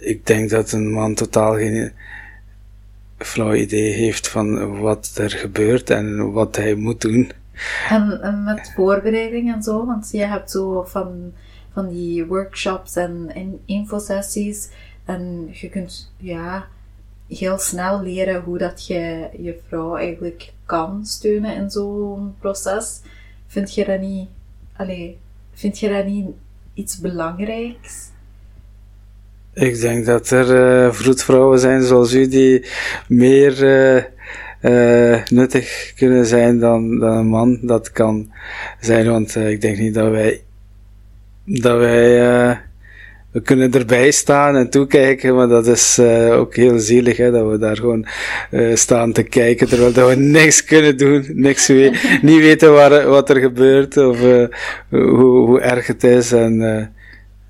ik 0.00 0.26
denk 0.26 0.50
dat 0.50 0.72
een 0.72 0.92
man 0.92 1.14
totaal 1.14 1.54
geen 1.54 1.92
flauw 3.18 3.54
idee 3.54 3.92
heeft 3.92 4.28
van 4.28 4.78
wat 4.78 5.12
er 5.14 5.30
gebeurt 5.30 5.90
en 5.90 6.32
wat 6.32 6.56
hij 6.56 6.74
moet 6.74 7.00
doen. 7.00 7.32
En, 7.88 8.42
met 8.44 8.72
voorbereiding 8.74 9.52
en 9.52 9.62
zo, 9.62 9.86
want 9.86 10.10
je 10.12 10.24
hebt 10.24 10.50
zo 10.50 10.82
van, 10.82 11.32
van 11.72 11.88
die 11.88 12.26
workshops 12.26 12.96
en, 12.96 13.30
infosessies 13.64 14.70
en 15.04 15.48
je 15.52 15.68
kunt 15.68 16.12
ja, 16.16 16.66
heel 17.28 17.58
snel 17.58 18.02
leren 18.02 18.42
hoe 18.42 18.58
dat 18.58 18.86
je 18.86 19.28
je 19.38 19.58
vrouw 19.68 19.96
eigenlijk 19.96 20.52
kan 20.66 21.06
steunen 21.06 21.54
in 21.54 21.70
zo'n 21.70 22.34
proces. 22.40 23.00
Vind 23.46 23.74
je 23.74 23.84
dat 23.84 24.00
niet, 24.00 24.28
allez, 24.76 25.14
vind 25.52 25.78
je 25.78 25.88
dat 25.88 26.06
niet 26.06 26.26
iets 26.74 26.98
belangrijks? 26.98 28.08
Ik 29.52 29.80
denk 29.80 30.06
dat 30.06 30.30
er 30.30 30.84
uh, 30.86 30.92
vroedvrouwen 30.92 31.58
zijn 31.58 31.82
zoals 31.82 32.12
u 32.12 32.28
die 32.28 32.66
meer 33.08 33.62
uh, 33.62 34.02
uh, 34.62 35.24
nuttig 35.28 35.92
kunnen 35.96 36.26
zijn 36.26 36.58
dan, 36.58 36.98
dan 36.98 37.16
een 37.16 37.26
man 37.26 37.58
dat 37.62 37.92
kan 37.92 38.32
zijn. 38.80 39.08
Want 39.08 39.36
ik 39.36 39.60
denk 39.60 39.78
niet 39.78 39.94
dat 39.94 40.10
wij, 40.10 40.40
dat 41.44 41.78
wij, 41.78 42.18
we 43.32 43.42
kunnen 43.42 43.72
erbij 43.72 44.10
staan 44.10 44.56
en 44.56 44.70
toekijken, 44.70 45.34
maar 45.34 45.48
dat 45.48 45.66
is 45.66 45.98
ook 46.30 46.56
heel 46.56 46.78
zielig, 46.78 47.16
hè, 47.16 47.30
dat 47.30 47.50
we 47.50 47.58
daar 47.58 47.76
gewoon 47.76 48.06
staan 48.74 49.12
te 49.12 49.22
kijken 49.22 49.68
terwijl 49.68 49.92
dat 49.92 50.08
we 50.08 50.16
niks 50.40 50.64
kunnen 50.64 50.96
doen, 50.96 51.26
niks 51.34 51.68
niet 52.22 52.40
weten 52.40 52.72
waar, 52.72 53.06
wat 53.06 53.30
er 53.30 53.40
gebeurt 53.40 53.96
of 53.96 54.18
hoe, 54.88 55.08
hoe 55.18 55.60
erg 55.60 55.86
het 55.86 56.04
is 56.04 56.32
en 56.32 56.92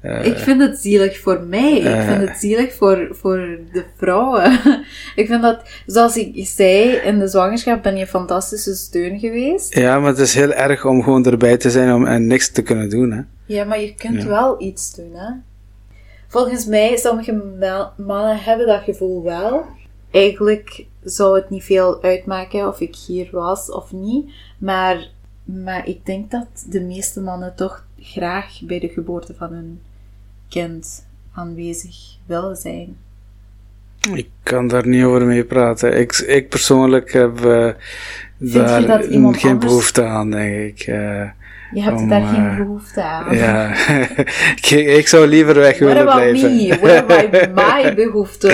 uh, 0.03 0.25
ik 0.25 0.37
vind 0.37 0.61
het 0.61 0.79
zielig 0.79 1.19
voor 1.19 1.41
mij. 1.41 1.77
ik 1.77 2.09
vind 2.09 2.29
het 2.29 2.39
zielig 2.39 2.75
voor, 2.75 3.09
voor 3.11 3.59
de 3.73 3.85
vrouwen. 3.97 4.53
ik 5.21 5.27
vind 5.27 5.43
dat, 5.43 5.63
zoals 5.87 6.17
ik 6.17 6.47
zei, 6.47 6.91
in 6.91 7.19
de 7.19 7.29
zwangerschap 7.29 7.83
ben 7.83 7.97
je 7.97 8.07
fantastische 8.07 8.75
steun 8.75 9.19
geweest. 9.19 9.75
Ja, 9.75 9.99
maar 9.99 10.09
het 10.09 10.19
is 10.19 10.35
heel 10.35 10.53
erg 10.53 10.85
om 10.85 11.03
gewoon 11.03 11.25
erbij 11.25 11.57
te 11.57 11.71
zijn 11.71 11.93
om, 11.95 12.07
en 12.07 12.27
niks 12.27 12.51
te 12.51 12.63
kunnen 12.63 12.91
doen. 12.91 13.11
Hè? 13.11 13.21
Ja, 13.47 13.65
maar 13.65 13.81
je 13.81 13.95
kunt 13.95 14.23
ja. 14.23 14.29
wel 14.29 14.63
iets 14.63 14.95
doen. 14.95 15.11
Hè? 15.15 15.33
Volgens 16.29 16.67
mij, 16.67 16.97
sommige 16.97 17.43
mannen 17.97 18.39
hebben 18.39 18.67
dat 18.67 18.83
gevoel 18.83 19.23
wel. 19.23 19.65
Eigenlijk 20.11 20.87
zou 21.03 21.37
het 21.37 21.51
niet 21.51 21.65
veel 21.65 22.03
uitmaken 22.03 22.69
of 22.69 22.81
ik 22.81 22.97
hier 22.97 23.29
was 23.33 23.71
of 23.71 23.93
niet. 23.93 24.31
Maar, 24.59 25.09
maar 25.45 25.87
ik 25.87 26.07
denk 26.07 26.31
dat 26.31 26.47
de 26.69 26.81
meeste 26.81 27.21
mannen 27.21 27.55
toch 27.55 27.85
graag 27.99 28.61
bij 28.63 28.79
de 28.79 28.89
geboorte 28.89 29.35
van 29.35 29.53
hun 29.53 29.81
kind 30.51 31.07
aanwezig 31.35 31.97
wil 32.27 32.55
zijn. 32.57 32.97
Ik 34.15 34.29
kan 34.43 34.69
daar 34.69 34.87
niet 34.87 35.05
over 35.05 35.23
mee 35.23 35.45
praten. 35.45 35.99
Ik, 35.99 36.17
ik 36.17 36.49
persoonlijk 36.49 37.13
heb 37.13 37.41
uh, 37.41 37.71
daar 38.39 39.03
geen 39.33 39.59
behoefte 39.59 40.05
aan, 40.05 40.31
denk 40.31 40.55
ik. 40.55 40.87
Uh, 40.87 41.29
je 41.73 41.83
hebt 41.83 41.97
om, 41.97 42.09
daar 42.09 42.27
geen 42.27 42.47
eh, 42.47 42.57
behoefte 42.57 43.03
aan. 43.03 43.37
Ja, 43.37 43.75
ik, 44.61 44.71
ik, 44.71 45.09
zou 45.09 45.27
liever 45.27 45.55
weg 45.55 45.79
What 45.79 45.93
willen 45.93 46.05
blijven. 46.05 46.57
Me? 46.57 46.79
What 46.81 46.97
about 46.97 47.55
my 47.55 47.95
behoefte? 48.05 48.49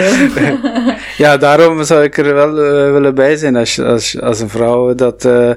ja, 1.25 1.37
daarom 1.37 1.85
zou 1.85 2.03
ik 2.03 2.19
er 2.19 2.35
wel 2.35 2.51
uh, 2.51 2.93
willen 2.93 3.15
bij 3.15 3.37
zijn. 3.37 3.57
Als, 3.57 3.81
als, 3.81 4.21
als 4.21 4.41
een 4.41 4.49
vrouw 4.49 4.95
dat 4.95 5.25
uh, 5.25 5.51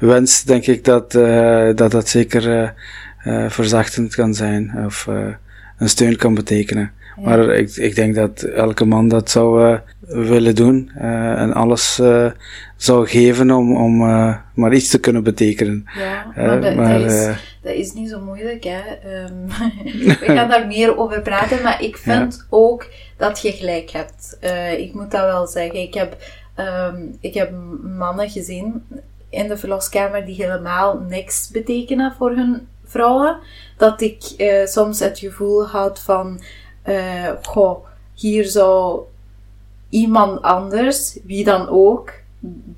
wenst, 0.00 0.46
denk 0.46 0.66
ik 0.66 0.84
dat 0.84 1.10
dat, 1.74 1.90
dat 1.90 2.08
zeker 2.08 2.74
verzachtend 3.48 4.14
kan 4.14 4.34
zijn. 4.34 4.72
Of, 4.86 5.08
een 5.78 5.88
steun 5.88 6.16
kan 6.16 6.34
betekenen. 6.34 6.92
Maar 7.16 7.48
ik, 7.48 7.76
ik 7.76 7.94
denk 7.94 8.14
dat 8.14 8.42
elke 8.42 8.84
man 8.84 9.08
dat 9.08 9.30
zou 9.30 9.62
uh, 9.62 9.78
willen 10.06 10.54
doen 10.54 10.90
uh, 10.98 11.40
en 11.40 11.52
alles 11.52 11.98
uh, 11.98 12.30
zou 12.76 13.06
geven 13.06 13.50
om, 13.50 13.76
om 13.76 13.96
maar 14.54 14.72
iets 14.72 14.90
te 14.90 15.00
kunnen 15.00 15.22
betekenen. 15.22 15.84
Ja, 15.98 16.32
maar, 16.36 16.60
dat, 16.60 16.74
maar 16.74 16.98
dat, 16.98 17.10
is, 17.10 17.26
dat, 17.62 17.72
is, 17.72 17.92
niet 17.92 18.08
zo 18.08 18.20
moeilijk. 18.20 18.64
Hè. 18.64 18.80
Um, 19.24 19.46
we 20.20 20.24
gaan 20.24 20.48
daar 20.48 20.66
meer 20.66 20.98
over 20.98 21.22
praten, 21.22 21.62
maar 21.62 21.82
ik 21.82 21.96
vind 21.96 22.34
ja. 22.34 22.46
ook 22.50 22.88
dat 23.16 23.40
je 23.40 23.52
gelijk 23.52 23.90
hebt. 23.90 24.38
ik 24.78 24.94
moet 24.94 25.10
dat 25.10 25.24
wel 25.24 25.46
zeggen. 25.46 25.80
Ik 25.80 25.94
heb, 25.94 26.16
um, 26.56 27.16
ik 27.20 27.34
heb 27.34 27.50
mannen 27.82 28.30
gezien 28.30 28.82
in 29.30 29.48
de 29.48 29.56
verloskamer 29.56 30.26
die 30.26 30.34
helemaal 30.34 30.98
niks 31.08 31.50
betekenen 31.50 32.14
voor 32.18 32.30
hun 32.30 32.68
vrouwen, 32.84 33.38
dat 33.76 34.00
ik 34.00 34.34
uh, 34.38 34.66
soms 34.66 35.00
het 35.00 35.18
gevoel 35.18 35.66
had 35.66 36.00
van, 36.00 36.40
uh, 36.86 37.30
goh, 37.42 37.84
hier 38.14 38.44
zou 38.44 39.00
iemand 39.88 40.42
anders, 40.42 41.18
wie 41.24 41.44
dan 41.44 41.68
ook, 41.68 42.12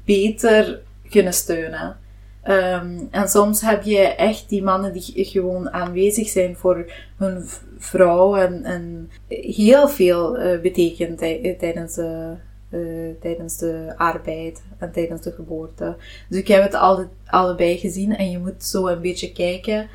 beter 0.04 0.80
kunnen 1.10 1.32
steunen. 1.32 1.96
Ehm, 2.42 2.98
en 3.10 3.28
soms 3.28 3.60
heb 3.60 3.82
je 3.82 3.98
echt 3.98 4.48
die 4.48 4.62
mannen 4.62 4.92
die 4.92 5.24
gewoon 5.24 5.70
aanwezig 5.70 6.28
zijn 6.28 6.56
voor 6.56 6.92
hun 7.16 7.44
vrouw 7.78 8.36
en, 8.36 8.64
en 8.64 9.10
heel 9.28 9.88
veel 9.88 10.36
eh, 10.36 10.60
betekent 10.60 11.18
tij- 11.18 11.56
tijdens 11.58 11.94
de, 11.94 12.34
eh, 12.70 12.80
tijdens 13.20 13.56
de 13.56 13.92
arbeid 13.96 14.62
en 14.78 14.92
tijdens 14.92 15.20
de 15.22 15.32
geboorte. 15.32 15.96
Dus 16.28 16.38
ik 16.38 16.48
heb 16.48 16.62
het 16.62 16.74
alle, 16.74 17.08
allebei 17.26 17.78
gezien 17.78 18.16
en 18.16 18.30
je 18.30 18.38
moet 18.38 18.64
zo 18.64 18.86
een 18.86 19.00
beetje 19.00 19.32
kijken. 19.32 19.88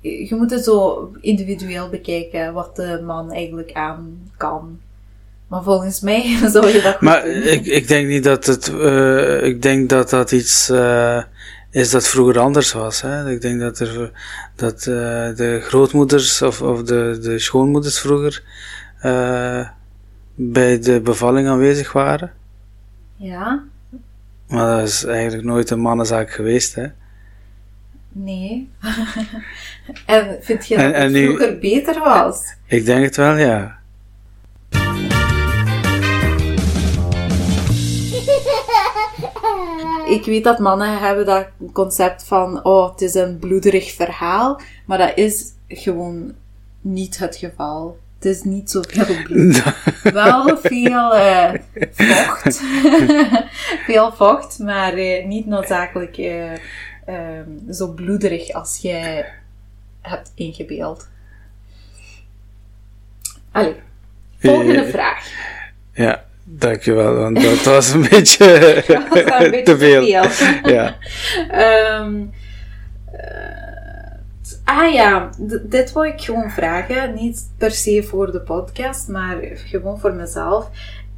Je 0.00 0.34
moet 0.34 0.50
het 0.50 0.64
zo 0.64 1.10
individueel 1.20 1.88
bekijken 1.88 2.52
wat 2.52 2.76
de 2.76 3.02
man 3.06 3.32
eigenlijk 3.32 3.72
aan 3.72 4.30
kan. 4.36 4.78
Maar 5.48 5.62
volgens 5.62 6.00
mij 6.00 6.38
zou 6.52 6.66
je 6.66 6.82
dat 6.82 7.00
Maar 7.00 7.26
ik, 7.26 7.66
ik 7.66 7.88
denk 7.88 8.08
niet 8.08 8.24
dat 8.24 8.46
het. 8.46 8.68
eh, 8.68 9.42
ik 9.42 9.62
denk 9.62 9.88
dat 9.88 10.10
dat 10.10 10.32
iets 10.32 10.70
eh, 10.70 11.22
is 11.70 11.90
dat 11.90 12.08
vroeger 12.08 12.38
anders 12.38 12.72
was. 12.72 13.00
Hè? 13.00 13.30
Ik 13.30 13.40
denk 13.40 13.60
dat, 13.60 13.78
er, 13.78 14.12
dat 14.54 14.78
eh, 14.78 14.86
de 15.36 15.60
grootmoeders 15.62 16.42
of, 16.42 16.62
of 16.62 16.82
de, 16.82 17.18
de 17.22 17.38
schoonmoeders 17.38 17.98
vroeger 17.98 18.42
bij 20.34 20.78
de 20.80 21.00
bevalling 21.04 21.48
aanwezig 21.48 21.92
waren. 21.92 22.32
Ja? 23.16 23.64
Maar 24.48 24.78
dat 24.78 24.88
is 24.88 25.04
eigenlijk 25.04 25.44
nooit 25.44 25.70
een 25.70 25.80
mannenzaak 25.80 26.30
geweest. 26.30 26.74
Hè? 26.74 26.86
Nee. 28.12 28.68
en 30.06 30.36
vind 30.40 30.66
je 30.66 30.76
dat 30.76 30.84
En- 30.84 30.94
en 30.94 31.02
het 31.02 31.12
nu- 31.12 31.24
vroeger 31.24 31.58
beter 31.58 31.98
was? 31.98 32.54
Ik 32.66 32.84
denk 32.84 33.04
het 33.04 33.16
wel, 33.16 33.36
ja. 33.36 33.76
Ik 40.08 40.24
weet 40.24 40.44
dat 40.44 40.58
mannen 40.58 40.98
hebben 40.98 41.26
dat 41.26 41.46
concept 41.72 42.24
van, 42.24 42.64
oh, 42.64 42.90
het 42.90 43.00
is 43.00 43.14
een 43.14 43.38
bloederig 43.38 43.92
verhaal, 43.94 44.60
maar 44.86 44.98
dat 44.98 45.12
is 45.14 45.44
gewoon 45.68 46.32
niet 46.80 47.18
het 47.18 47.36
geval. 47.36 47.98
Het 48.18 48.24
is 48.24 48.42
niet 48.42 48.70
zoveel 48.70 49.22
bloed. 49.24 49.62
Wel 50.02 50.58
veel 50.62 51.16
eh, 51.16 51.52
vocht. 51.90 52.60
veel 53.86 54.12
vocht, 54.12 54.58
maar 54.58 54.92
eh, 54.92 55.26
niet 55.26 55.46
noodzakelijk 55.46 56.16
eh, 56.16 56.52
ehm, 57.06 57.48
zo 57.70 57.88
bloederig 57.92 58.52
als 58.52 58.78
jij 58.82 59.26
hebt 60.08 60.32
ingebeeld. 60.34 61.08
Allee, 63.52 63.74
volgende 64.38 64.82
Eh, 64.82 64.90
vraag. 64.90 65.30
Ja, 65.92 66.24
dankjewel, 66.44 67.14
want 67.14 67.42
dat 67.42 67.62
was 67.62 67.92
een 67.92 68.06
beetje, 68.10 68.74
Dat 68.86 69.28
was 69.28 69.44
een 69.44 69.50
beetje 69.50 69.62
te 69.72 69.78
veel. 69.78 70.02
te 70.02 70.28
veel. 70.30 70.72
Ja. 70.72 70.96
Ehm, 71.50 72.22
eh, 73.12 74.64
ah 74.64 74.92
ja, 74.92 75.30
dit 75.62 75.92
wil 75.92 76.04
ik 76.04 76.20
gewoon 76.20 76.50
vragen. 76.50 77.14
Niet 77.14 77.50
per 77.58 77.70
se 77.70 78.02
voor 78.02 78.32
de 78.32 78.40
podcast, 78.40 79.08
maar 79.08 79.38
gewoon 79.42 79.98
voor 80.00 80.14
mezelf. 80.14 80.70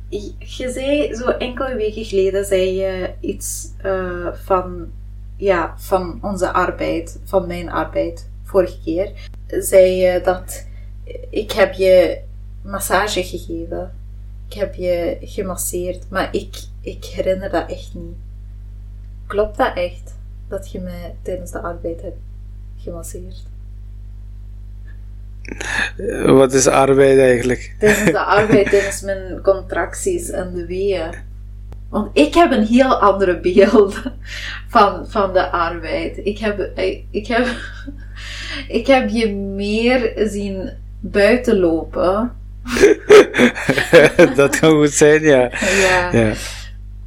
Je 0.08 0.32
je 0.38 0.70
zei 0.70 1.14
zo 1.14 1.28
enkele 1.28 1.74
weken 1.74 2.04
geleden 2.04 2.44
zei 2.44 2.74
je 2.74 3.10
iets 3.20 3.68
eh, 3.82 4.26
van, 4.44 4.86
ja, 5.36 5.74
van 5.76 6.18
onze 6.22 6.50
arbeid, 6.52 7.20
van 7.24 7.46
mijn 7.46 7.70
arbeid, 7.70 8.29
vorige 8.50 8.80
keer. 8.84 9.12
Zei 9.46 9.90
je 9.90 10.20
dat 10.20 10.68
ik 11.30 11.52
heb 11.52 11.72
je 11.72 12.20
massage 12.62 13.24
gegeven. 13.24 13.92
Ik 14.48 14.54
heb 14.54 14.74
je 14.74 15.16
gemasseerd, 15.20 16.10
maar 16.10 16.28
ik, 16.32 16.56
ik 16.80 17.04
herinner 17.04 17.50
dat 17.50 17.70
echt 17.70 17.94
niet. 17.94 18.16
Klopt 19.26 19.56
dat 19.56 19.76
echt? 19.76 20.14
Dat 20.48 20.72
je 20.72 20.80
mij 20.80 21.14
tijdens 21.22 21.50
de 21.50 21.60
arbeid 21.60 22.02
hebt 22.02 22.18
gemasseerd? 22.78 23.42
Wat 26.26 26.52
is 26.52 26.66
arbeid 26.66 27.18
eigenlijk? 27.18 27.74
Tijdens 27.78 28.10
de 28.10 28.18
arbeid, 28.38 28.70
tijdens 28.70 29.00
mijn 29.00 29.40
contracties 29.42 30.30
en 30.30 30.54
de 30.54 30.66
weeën. 30.66 31.14
Want 31.88 32.18
ik 32.18 32.34
heb 32.34 32.50
een 32.50 32.66
heel 32.66 33.00
andere 33.00 33.40
beeld 33.40 34.02
van, 34.74 35.08
van 35.08 35.32
de 35.32 35.50
arbeid. 35.50 36.20
Ik 36.22 36.38
heb, 36.38 36.78
ik, 37.10 37.26
heb, 37.26 37.46
ik 38.68 38.86
heb 38.86 39.08
je 39.08 39.28
meer 39.34 40.12
zien 40.16 40.70
buiten 41.00 41.58
lopen. 41.58 42.32
dat 44.36 44.58
kan 44.58 44.70
goed 44.70 44.90
zijn, 44.92 45.22
ja. 45.22 45.50
Ja, 45.80 46.08
ja. 46.12 46.32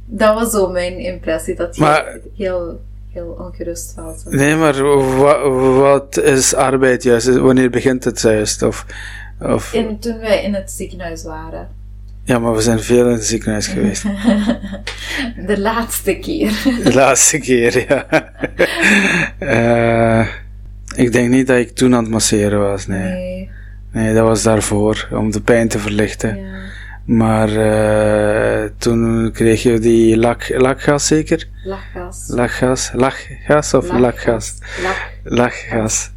dat 0.06 0.34
was 0.34 0.50
zo 0.50 0.68
mijn 0.70 0.98
impressie. 0.98 1.54
Dat 1.54 1.76
je 1.76 1.82
Maar- 1.82 2.18
heel, 2.36 2.80
heel 3.12 3.36
ongerust 3.40 3.94
was. 3.94 4.22
Nee, 4.24 4.54
maar 4.56 4.82
wa- 5.18 5.48
wat 5.50 6.16
is 6.18 6.54
arbeid 6.54 7.02
juist? 7.02 7.36
Wanneer 7.36 7.70
begint 7.70 8.04
het 8.04 8.20
juist? 8.20 8.62
Of, 8.62 8.86
of, 9.40 9.72
In, 9.72 9.98
toen 9.98 10.18
wij 10.18 10.42
in 10.42 10.54
het 10.54 10.70
ziekenhuis 10.70 11.22
waren. 11.24 11.68
ja, 12.24 12.38
maar 12.38 12.54
we 12.54 12.60
zijn 12.62 12.80
veel 12.80 13.06
in 13.06 13.12
het 13.12 13.24
ziekenhuis 13.26 13.66
geweest. 13.66 14.02
De 15.46 15.60
laatste 15.60 16.14
keer. 16.18 16.52
De 16.84 16.94
laatste 16.94 17.38
keer, 17.38 17.84
ja. 17.88 18.06
Eh, 19.38 20.26
ik 20.94 21.12
denk 21.12 21.28
niet 21.28 21.46
dat 21.46 21.56
ik 21.56 21.74
toen 21.74 21.94
aan 21.94 22.02
het 22.02 22.12
masseren 22.12 22.60
was, 22.60 22.86
nee. 22.86 23.12
Nee. 23.12 23.50
Nee, 23.92 24.14
dat 24.14 24.26
was 24.26 24.42
daarvoor, 24.42 25.08
om 25.12 25.30
de 25.30 25.40
pijn 25.40 25.68
te 25.68 25.78
verlichten. 25.78 26.36
Ja. 26.36 26.44
Maar 27.04 27.48
eh, 27.56 28.70
toen 28.78 29.30
kreeg 29.32 29.62
je 29.62 29.78
die 29.78 30.16
lak, 30.16 30.48
lakgas 30.48 31.06
zeker? 31.06 31.48
Lachgas. 31.64 32.28
Lachgas? 32.28 32.90
Lachgas 32.94 33.74
of 33.74 33.92
lakgas? 33.92 34.54
Lach. 34.82 35.10
Lachgas. 35.22 36.10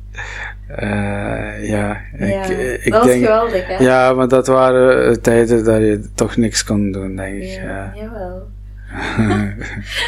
Eh, 0.68 1.70
ja, 1.70 2.02
ik, 2.18 2.28
Ja. 2.30 2.44
ik 2.84 2.92
dat 2.92 3.04
was 3.04 3.06
denk... 3.06 3.24
geweldig, 3.26 3.68
hè? 3.68 3.84
Ja, 3.84 4.14
maar 4.14 4.28
dat 4.28 4.48
waren 4.48 5.10
eh, 5.10 5.16
tijden 5.16 5.64
dat 5.64 5.78
je 5.78 6.10
toch 6.16 6.38
niks 6.38 6.64
kon 6.64 6.92
doen, 6.92 7.16
denk 7.16 7.36
ik. 7.36 7.50
Ja, 7.50 7.64
Ja. 7.64 7.94
Jawel. 7.96 8.48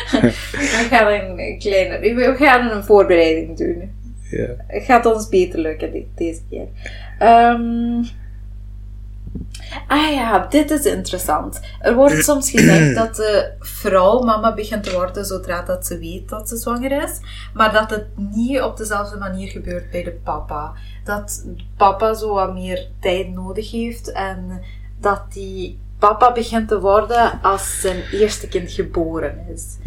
we 0.51 0.87
gaan 0.89 1.07
een 1.11 1.59
kleine... 1.59 1.99
We 1.99 2.35
gaan 2.37 2.71
een 2.71 2.83
voorbereiding 2.83 3.57
doen. 3.57 3.91
Ja. 4.29 4.47
Het 4.67 4.83
gaat 4.83 5.05
ons 5.05 5.29
beter 5.29 5.59
lukken 5.59 5.91
de- 5.91 6.07
deze 6.15 6.41
keer. 6.49 6.67
Ehm, 7.19 8.03
ah 9.87 10.11
ja, 10.13 10.47
dit 10.49 10.71
is 10.71 10.85
interessant. 10.85 11.59
Er 11.79 11.95
wordt 11.95 12.23
soms 12.29 12.51
gezegd 12.51 12.95
dat 12.95 13.15
de 13.15 13.51
vrouw 13.59 14.19
mama 14.23 14.53
begint 14.53 14.83
te 14.83 14.93
worden 14.93 15.25
zodra 15.25 15.61
dat 15.61 15.85
ze 15.85 15.99
weet 15.99 16.29
dat 16.29 16.49
ze 16.49 16.57
zwanger 16.57 17.03
is, 17.03 17.19
maar 17.53 17.73
dat 17.73 17.89
het 17.89 18.05
niet 18.15 18.61
op 18.61 18.77
dezelfde 18.77 19.17
manier 19.17 19.47
gebeurt 19.47 19.91
bij 19.91 20.03
de 20.03 20.17
papa. 20.23 20.73
Dat 21.03 21.45
papa 21.77 22.13
zo 22.13 22.33
wat 22.33 22.53
meer 22.53 22.87
tijd 22.99 23.29
nodig 23.33 23.71
heeft 23.71 24.11
en 24.11 24.61
dat 24.99 25.21
die 25.33 25.79
papa 25.99 26.31
begint 26.31 26.67
te 26.67 26.79
worden 26.79 27.39
als 27.41 27.81
zijn 27.81 28.03
eerste 28.11 28.47
kind 28.47 28.71
geboren 28.71 29.45
is. 29.53 29.77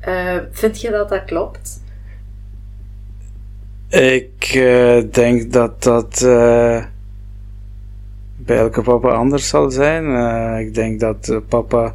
Eh, 0.00 0.36
vind 0.50 0.80
je 0.80 0.90
dat 0.90 1.08
dat 1.08 1.24
klopt? 1.24 1.82
Ik 3.94 4.44
eh, 4.54 5.02
denk 5.10 5.52
dat 5.52 5.82
dat 5.82 6.22
eh, 6.22 6.84
bij 8.36 8.56
elke 8.56 8.82
papa 8.82 9.08
anders 9.08 9.48
zal 9.48 9.70
zijn. 9.70 10.04
Eh, 10.04 10.66
ik 10.66 10.74
denk 10.74 11.00
dat 11.00 11.40
papa 11.48 11.94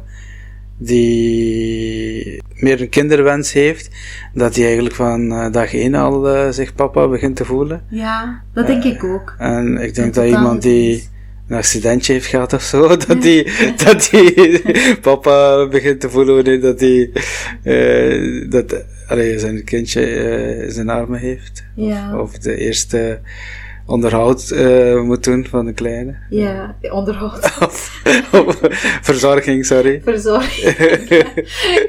die 0.76 2.42
meer 2.54 2.80
een 2.80 2.88
kinderwens 2.88 3.52
heeft, 3.52 3.90
dat 4.34 4.54
hij 4.54 4.64
eigenlijk 4.64 4.94
van 4.94 5.52
dag 5.52 5.74
één 5.74 5.94
al 5.94 6.52
zich 6.52 6.74
papa 6.74 7.08
begint 7.08 7.36
te 7.36 7.44
voelen. 7.44 7.84
Ja, 7.88 8.42
dat 8.52 8.66
denk 8.66 8.84
ik 8.84 9.04
ook. 9.04 9.34
En 9.38 9.76
ik 9.76 9.94
denk 9.94 10.14
dat 10.14 10.26
iemand 10.26 10.62
die 10.62 11.08
een 11.50 11.56
accidentje 11.56 12.12
heeft 12.12 12.26
gehad 12.26 12.52
of 12.52 12.62
zo, 12.62 12.88
dat 13.06 13.22
die, 13.22 13.52
dat 13.84 14.08
die 14.10 14.62
papa 15.00 15.68
begint 15.68 16.00
te 16.00 16.10
voelen 16.10 16.34
wanneer 16.34 16.60
dat 16.60 16.80
hij 16.80 17.10
eh, 17.62 18.50
dat, 18.50 18.84
allee, 19.10 19.38
zijn 19.38 19.64
kindje 19.64 20.06
eh, 20.06 20.62
in 20.62 20.72
zijn 20.72 20.88
armen 20.88 21.18
heeft. 21.20 21.64
Ja. 21.74 22.18
Of 22.18 22.38
de 22.38 22.56
eerste 22.56 23.20
onderhoud 23.86 24.50
eh, 24.50 25.00
moet 25.00 25.24
doen 25.24 25.46
van 25.46 25.64
de 25.64 25.72
kleine. 25.72 26.16
Ja, 26.30 26.76
onderhoud, 26.80 27.44
Of, 27.66 28.02
of 28.32 28.58
verzorging, 29.02 29.66
sorry. 29.66 30.00
verzorging. 30.04 30.76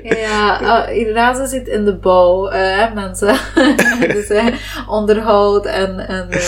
ja, 0.22 0.62
uh, 0.88 0.98
inderdaad, 0.98 1.38
ze 1.38 1.46
zit 1.46 1.68
in 1.68 1.86
de 1.86 1.96
bouw, 1.96 2.50
eh, 2.50 2.94
mensen. 2.94 3.36
dus 4.14 4.28
eh, 4.28 4.46
onderhoud 4.88 5.66
en, 5.66 6.08
en 6.08 6.30
eh, 6.30 6.40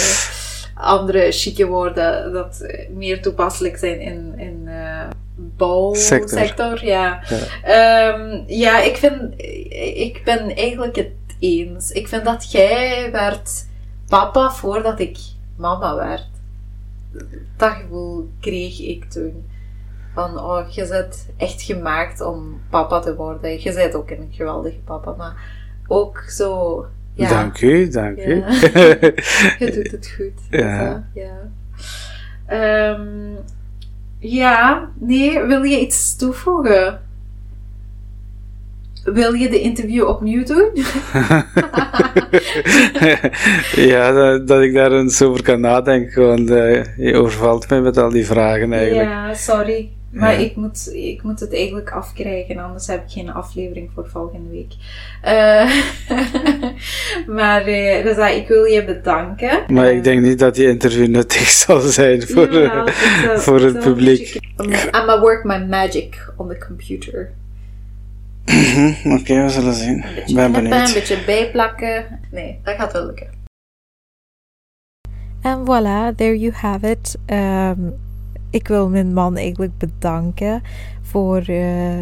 andere 0.73 1.31
chique 1.31 1.65
woorden 1.65 2.33
dat 2.33 2.61
eh, 2.61 2.89
meer 2.89 3.21
toepasselijk 3.21 3.77
zijn 3.77 3.99
in, 4.01 4.33
in 4.37 4.62
eh 4.62 4.62
bouwsector. 5.35 6.39
Sector. 6.39 6.85
Ja. 6.85 7.23
Ja. 7.29 7.37
Ehm, 7.63 8.43
ja, 8.47 8.81
ik 8.81 8.97
vind, 8.97 9.33
ik 9.97 10.21
ben 10.25 10.55
eigenlijk 10.55 10.95
het 10.95 11.11
eens. 11.39 11.91
Ik 11.91 12.07
vind 12.07 12.25
dat 12.25 12.51
jij 12.51 13.09
werd 13.11 13.65
papa 14.07 14.51
voordat 14.51 14.99
ik 14.99 15.17
mama 15.55 15.95
werd. 15.95 16.27
Dat 17.57 17.71
gevoel 17.71 18.29
kreeg 18.39 18.79
ik 18.79 19.09
toen. 19.09 19.45
Van, 20.13 20.39
oh, 20.39 20.69
je 20.69 20.87
bent 20.87 21.27
echt 21.37 21.61
gemaakt 21.61 22.21
om 22.21 22.61
papa 22.69 22.99
te 22.99 23.15
worden. 23.15 23.61
Je 23.61 23.73
bent 23.73 23.95
ook 23.95 24.09
een 24.09 24.27
geweldige 24.31 24.79
papa, 24.85 25.13
maar 25.17 25.35
ook 25.87 26.23
zo... 26.27 26.85
Ja. 27.13 27.29
Dank 27.29 27.61
u, 27.61 27.89
dank 27.89 28.17
Ja. 28.17 28.25
u. 28.25 28.35
Je 29.65 29.71
doet 29.73 29.91
het 29.91 30.13
goed. 30.15 30.41
Ja. 30.49 31.07
Dus, 31.13 31.23
ja. 31.23 31.49
Ehm, 32.45 33.35
ja, 34.23 34.89
nee, 34.99 35.43
wil 35.43 35.63
je 35.63 35.79
iets 35.79 36.15
toevoegen? 36.15 37.01
Wil 39.03 39.33
je 39.33 39.49
de 39.49 39.61
interview 39.61 40.07
opnieuw 40.07 40.43
doen? 40.43 40.69
ja, 43.91 44.11
dat, 44.11 44.47
dat 44.47 44.61
ik 44.61 44.73
daar 44.73 44.91
eens 44.91 45.21
over 45.21 45.43
kan 45.43 45.59
nadenken, 45.59 46.27
want 46.27 46.49
eh, 46.49 46.97
je 46.97 47.15
overvalt 47.15 47.69
mij 47.69 47.81
met 47.81 47.97
al 47.97 48.09
die 48.09 48.25
vragen 48.25 48.73
eigenlijk. 48.73 49.09
Ja, 49.09 49.33
sorry. 49.33 49.91
Maar 50.13 50.31
Ja. 50.31 50.37
ik, 50.45 50.55
moet, 50.55 50.89
ik 50.93 51.23
moet 51.23 51.39
het 51.39 51.53
eigenlijk 51.53 51.91
afkrijgen, 51.91 52.57
anders 52.57 52.87
heb 52.87 53.03
ik 53.05 53.11
geen 53.11 53.29
aflevering 53.33 53.89
voor 53.93 54.07
volgende 54.09 54.49
week. 54.49 54.73
Eh, 55.21 55.71
maar 57.37 57.61
eh, 57.61 58.03
dus, 58.03 58.17
ah, 58.17 58.35
ik 58.35 58.47
wil 58.47 58.63
je 58.63 58.85
bedanken. 58.85 59.63
Maar 59.67 59.85
Eh, 59.87 59.95
ik 59.95 60.03
denk 60.03 60.21
niet 60.21 60.39
dat 60.39 60.55
die 60.55 60.67
interview 60.67 61.07
nuttig 61.07 61.49
zal 61.65 61.79
zijn 61.79 62.21
voor, 62.27 62.47
eh, 62.47 62.53
jawel, 62.63 62.87
voor 63.45 63.59
het 63.61 63.79
publiek. 63.79 64.39
beetje- 64.57 64.79
I'm 64.89 64.91
gonna 64.91 65.19
work 65.19 65.43
my 65.43 65.57
magic 65.65 66.33
on 66.37 66.47
the 66.49 66.57
computer. 66.67 67.31
Mhm, 68.45 69.11
Oké, 69.13 69.43
we 69.43 69.49
zullen 69.49 69.73
zien. 69.73 70.03
Een 70.03 70.09
Ik 70.09 70.15
ben 70.15 70.23
knippen, 70.35 70.63
een 70.63 70.69
benieuwd. 70.69 70.93
beetje 70.93 71.17
bijplakken. 71.25 72.19
Nee, 72.31 72.59
dat 72.63 72.75
gaat 72.75 72.93
wel 72.93 73.05
lukken. 73.05 73.27
En 75.41 75.59
voilà, 75.61 76.15
there 76.15 76.39
you 76.39 76.53
have 76.53 76.89
it. 76.89 77.15
Ehm, 77.25 77.79
ik 78.53 78.67
wil 78.67 78.89
mijn 78.89 79.13
man 79.13 79.37
eigenlijk 79.37 79.77
bedanken 79.77 80.61
voor, 81.01 81.37
eh, 81.37 82.01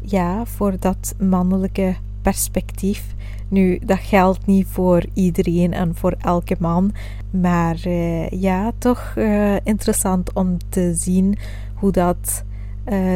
ja, 0.00 0.44
voor 0.44 0.74
dat 0.78 1.14
mannelijke 1.18 1.94
perspectief. 2.22 3.14
Nu, 3.48 3.78
dat 3.84 3.98
geldt 3.98 4.46
niet 4.46 4.66
voor 4.66 5.04
iedereen 5.14 5.72
en 5.72 5.94
voor 5.94 6.14
elke 6.18 6.56
man. 6.58 6.92
Maar 7.30 7.76
eh, 7.84 8.28
ja, 8.28 8.72
toch 8.78 9.12
eh, 9.16 9.54
interessant 9.64 10.32
om 10.32 10.56
te 10.68 10.94
zien 10.94 11.38
hoe 11.74 11.92
dat 11.92 12.44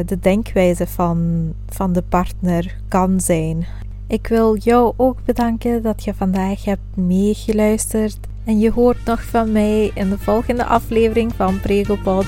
de 0.07 0.19
denkwijze 0.21 0.87
van, 0.87 1.53
van 1.69 1.93
de 1.93 2.03
partner 2.03 2.77
kan 2.89 3.21
zijn. 3.21 3.67
Ik 4.07 4.27
wil 4.27 4.57
jou 4.57 4.93
ook 4.97 5.25
bedanken 5.25 5.83
dat 5.83 6.05
je 6.05 6.15
vandaag 6.15 6.65
hebt 6.65 6.97
meegeluisterd. 6.97 8.19
En 8.45 8.59
je 8.59 8.71
hoort 8.71 9.05
nog 9.05 9.23
van 9.23 9.53
mij 9.53 9.91
in 9.95 10.11
de 10.11 10.19
volgende 10.19 10.65
aflevering 10.65 11.33
van 11.35 11.61
Pregopod. 11.61 12.27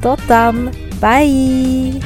Tot 0.00 0.20
dan. 0.26 0.70
Bye. 1.00 2.00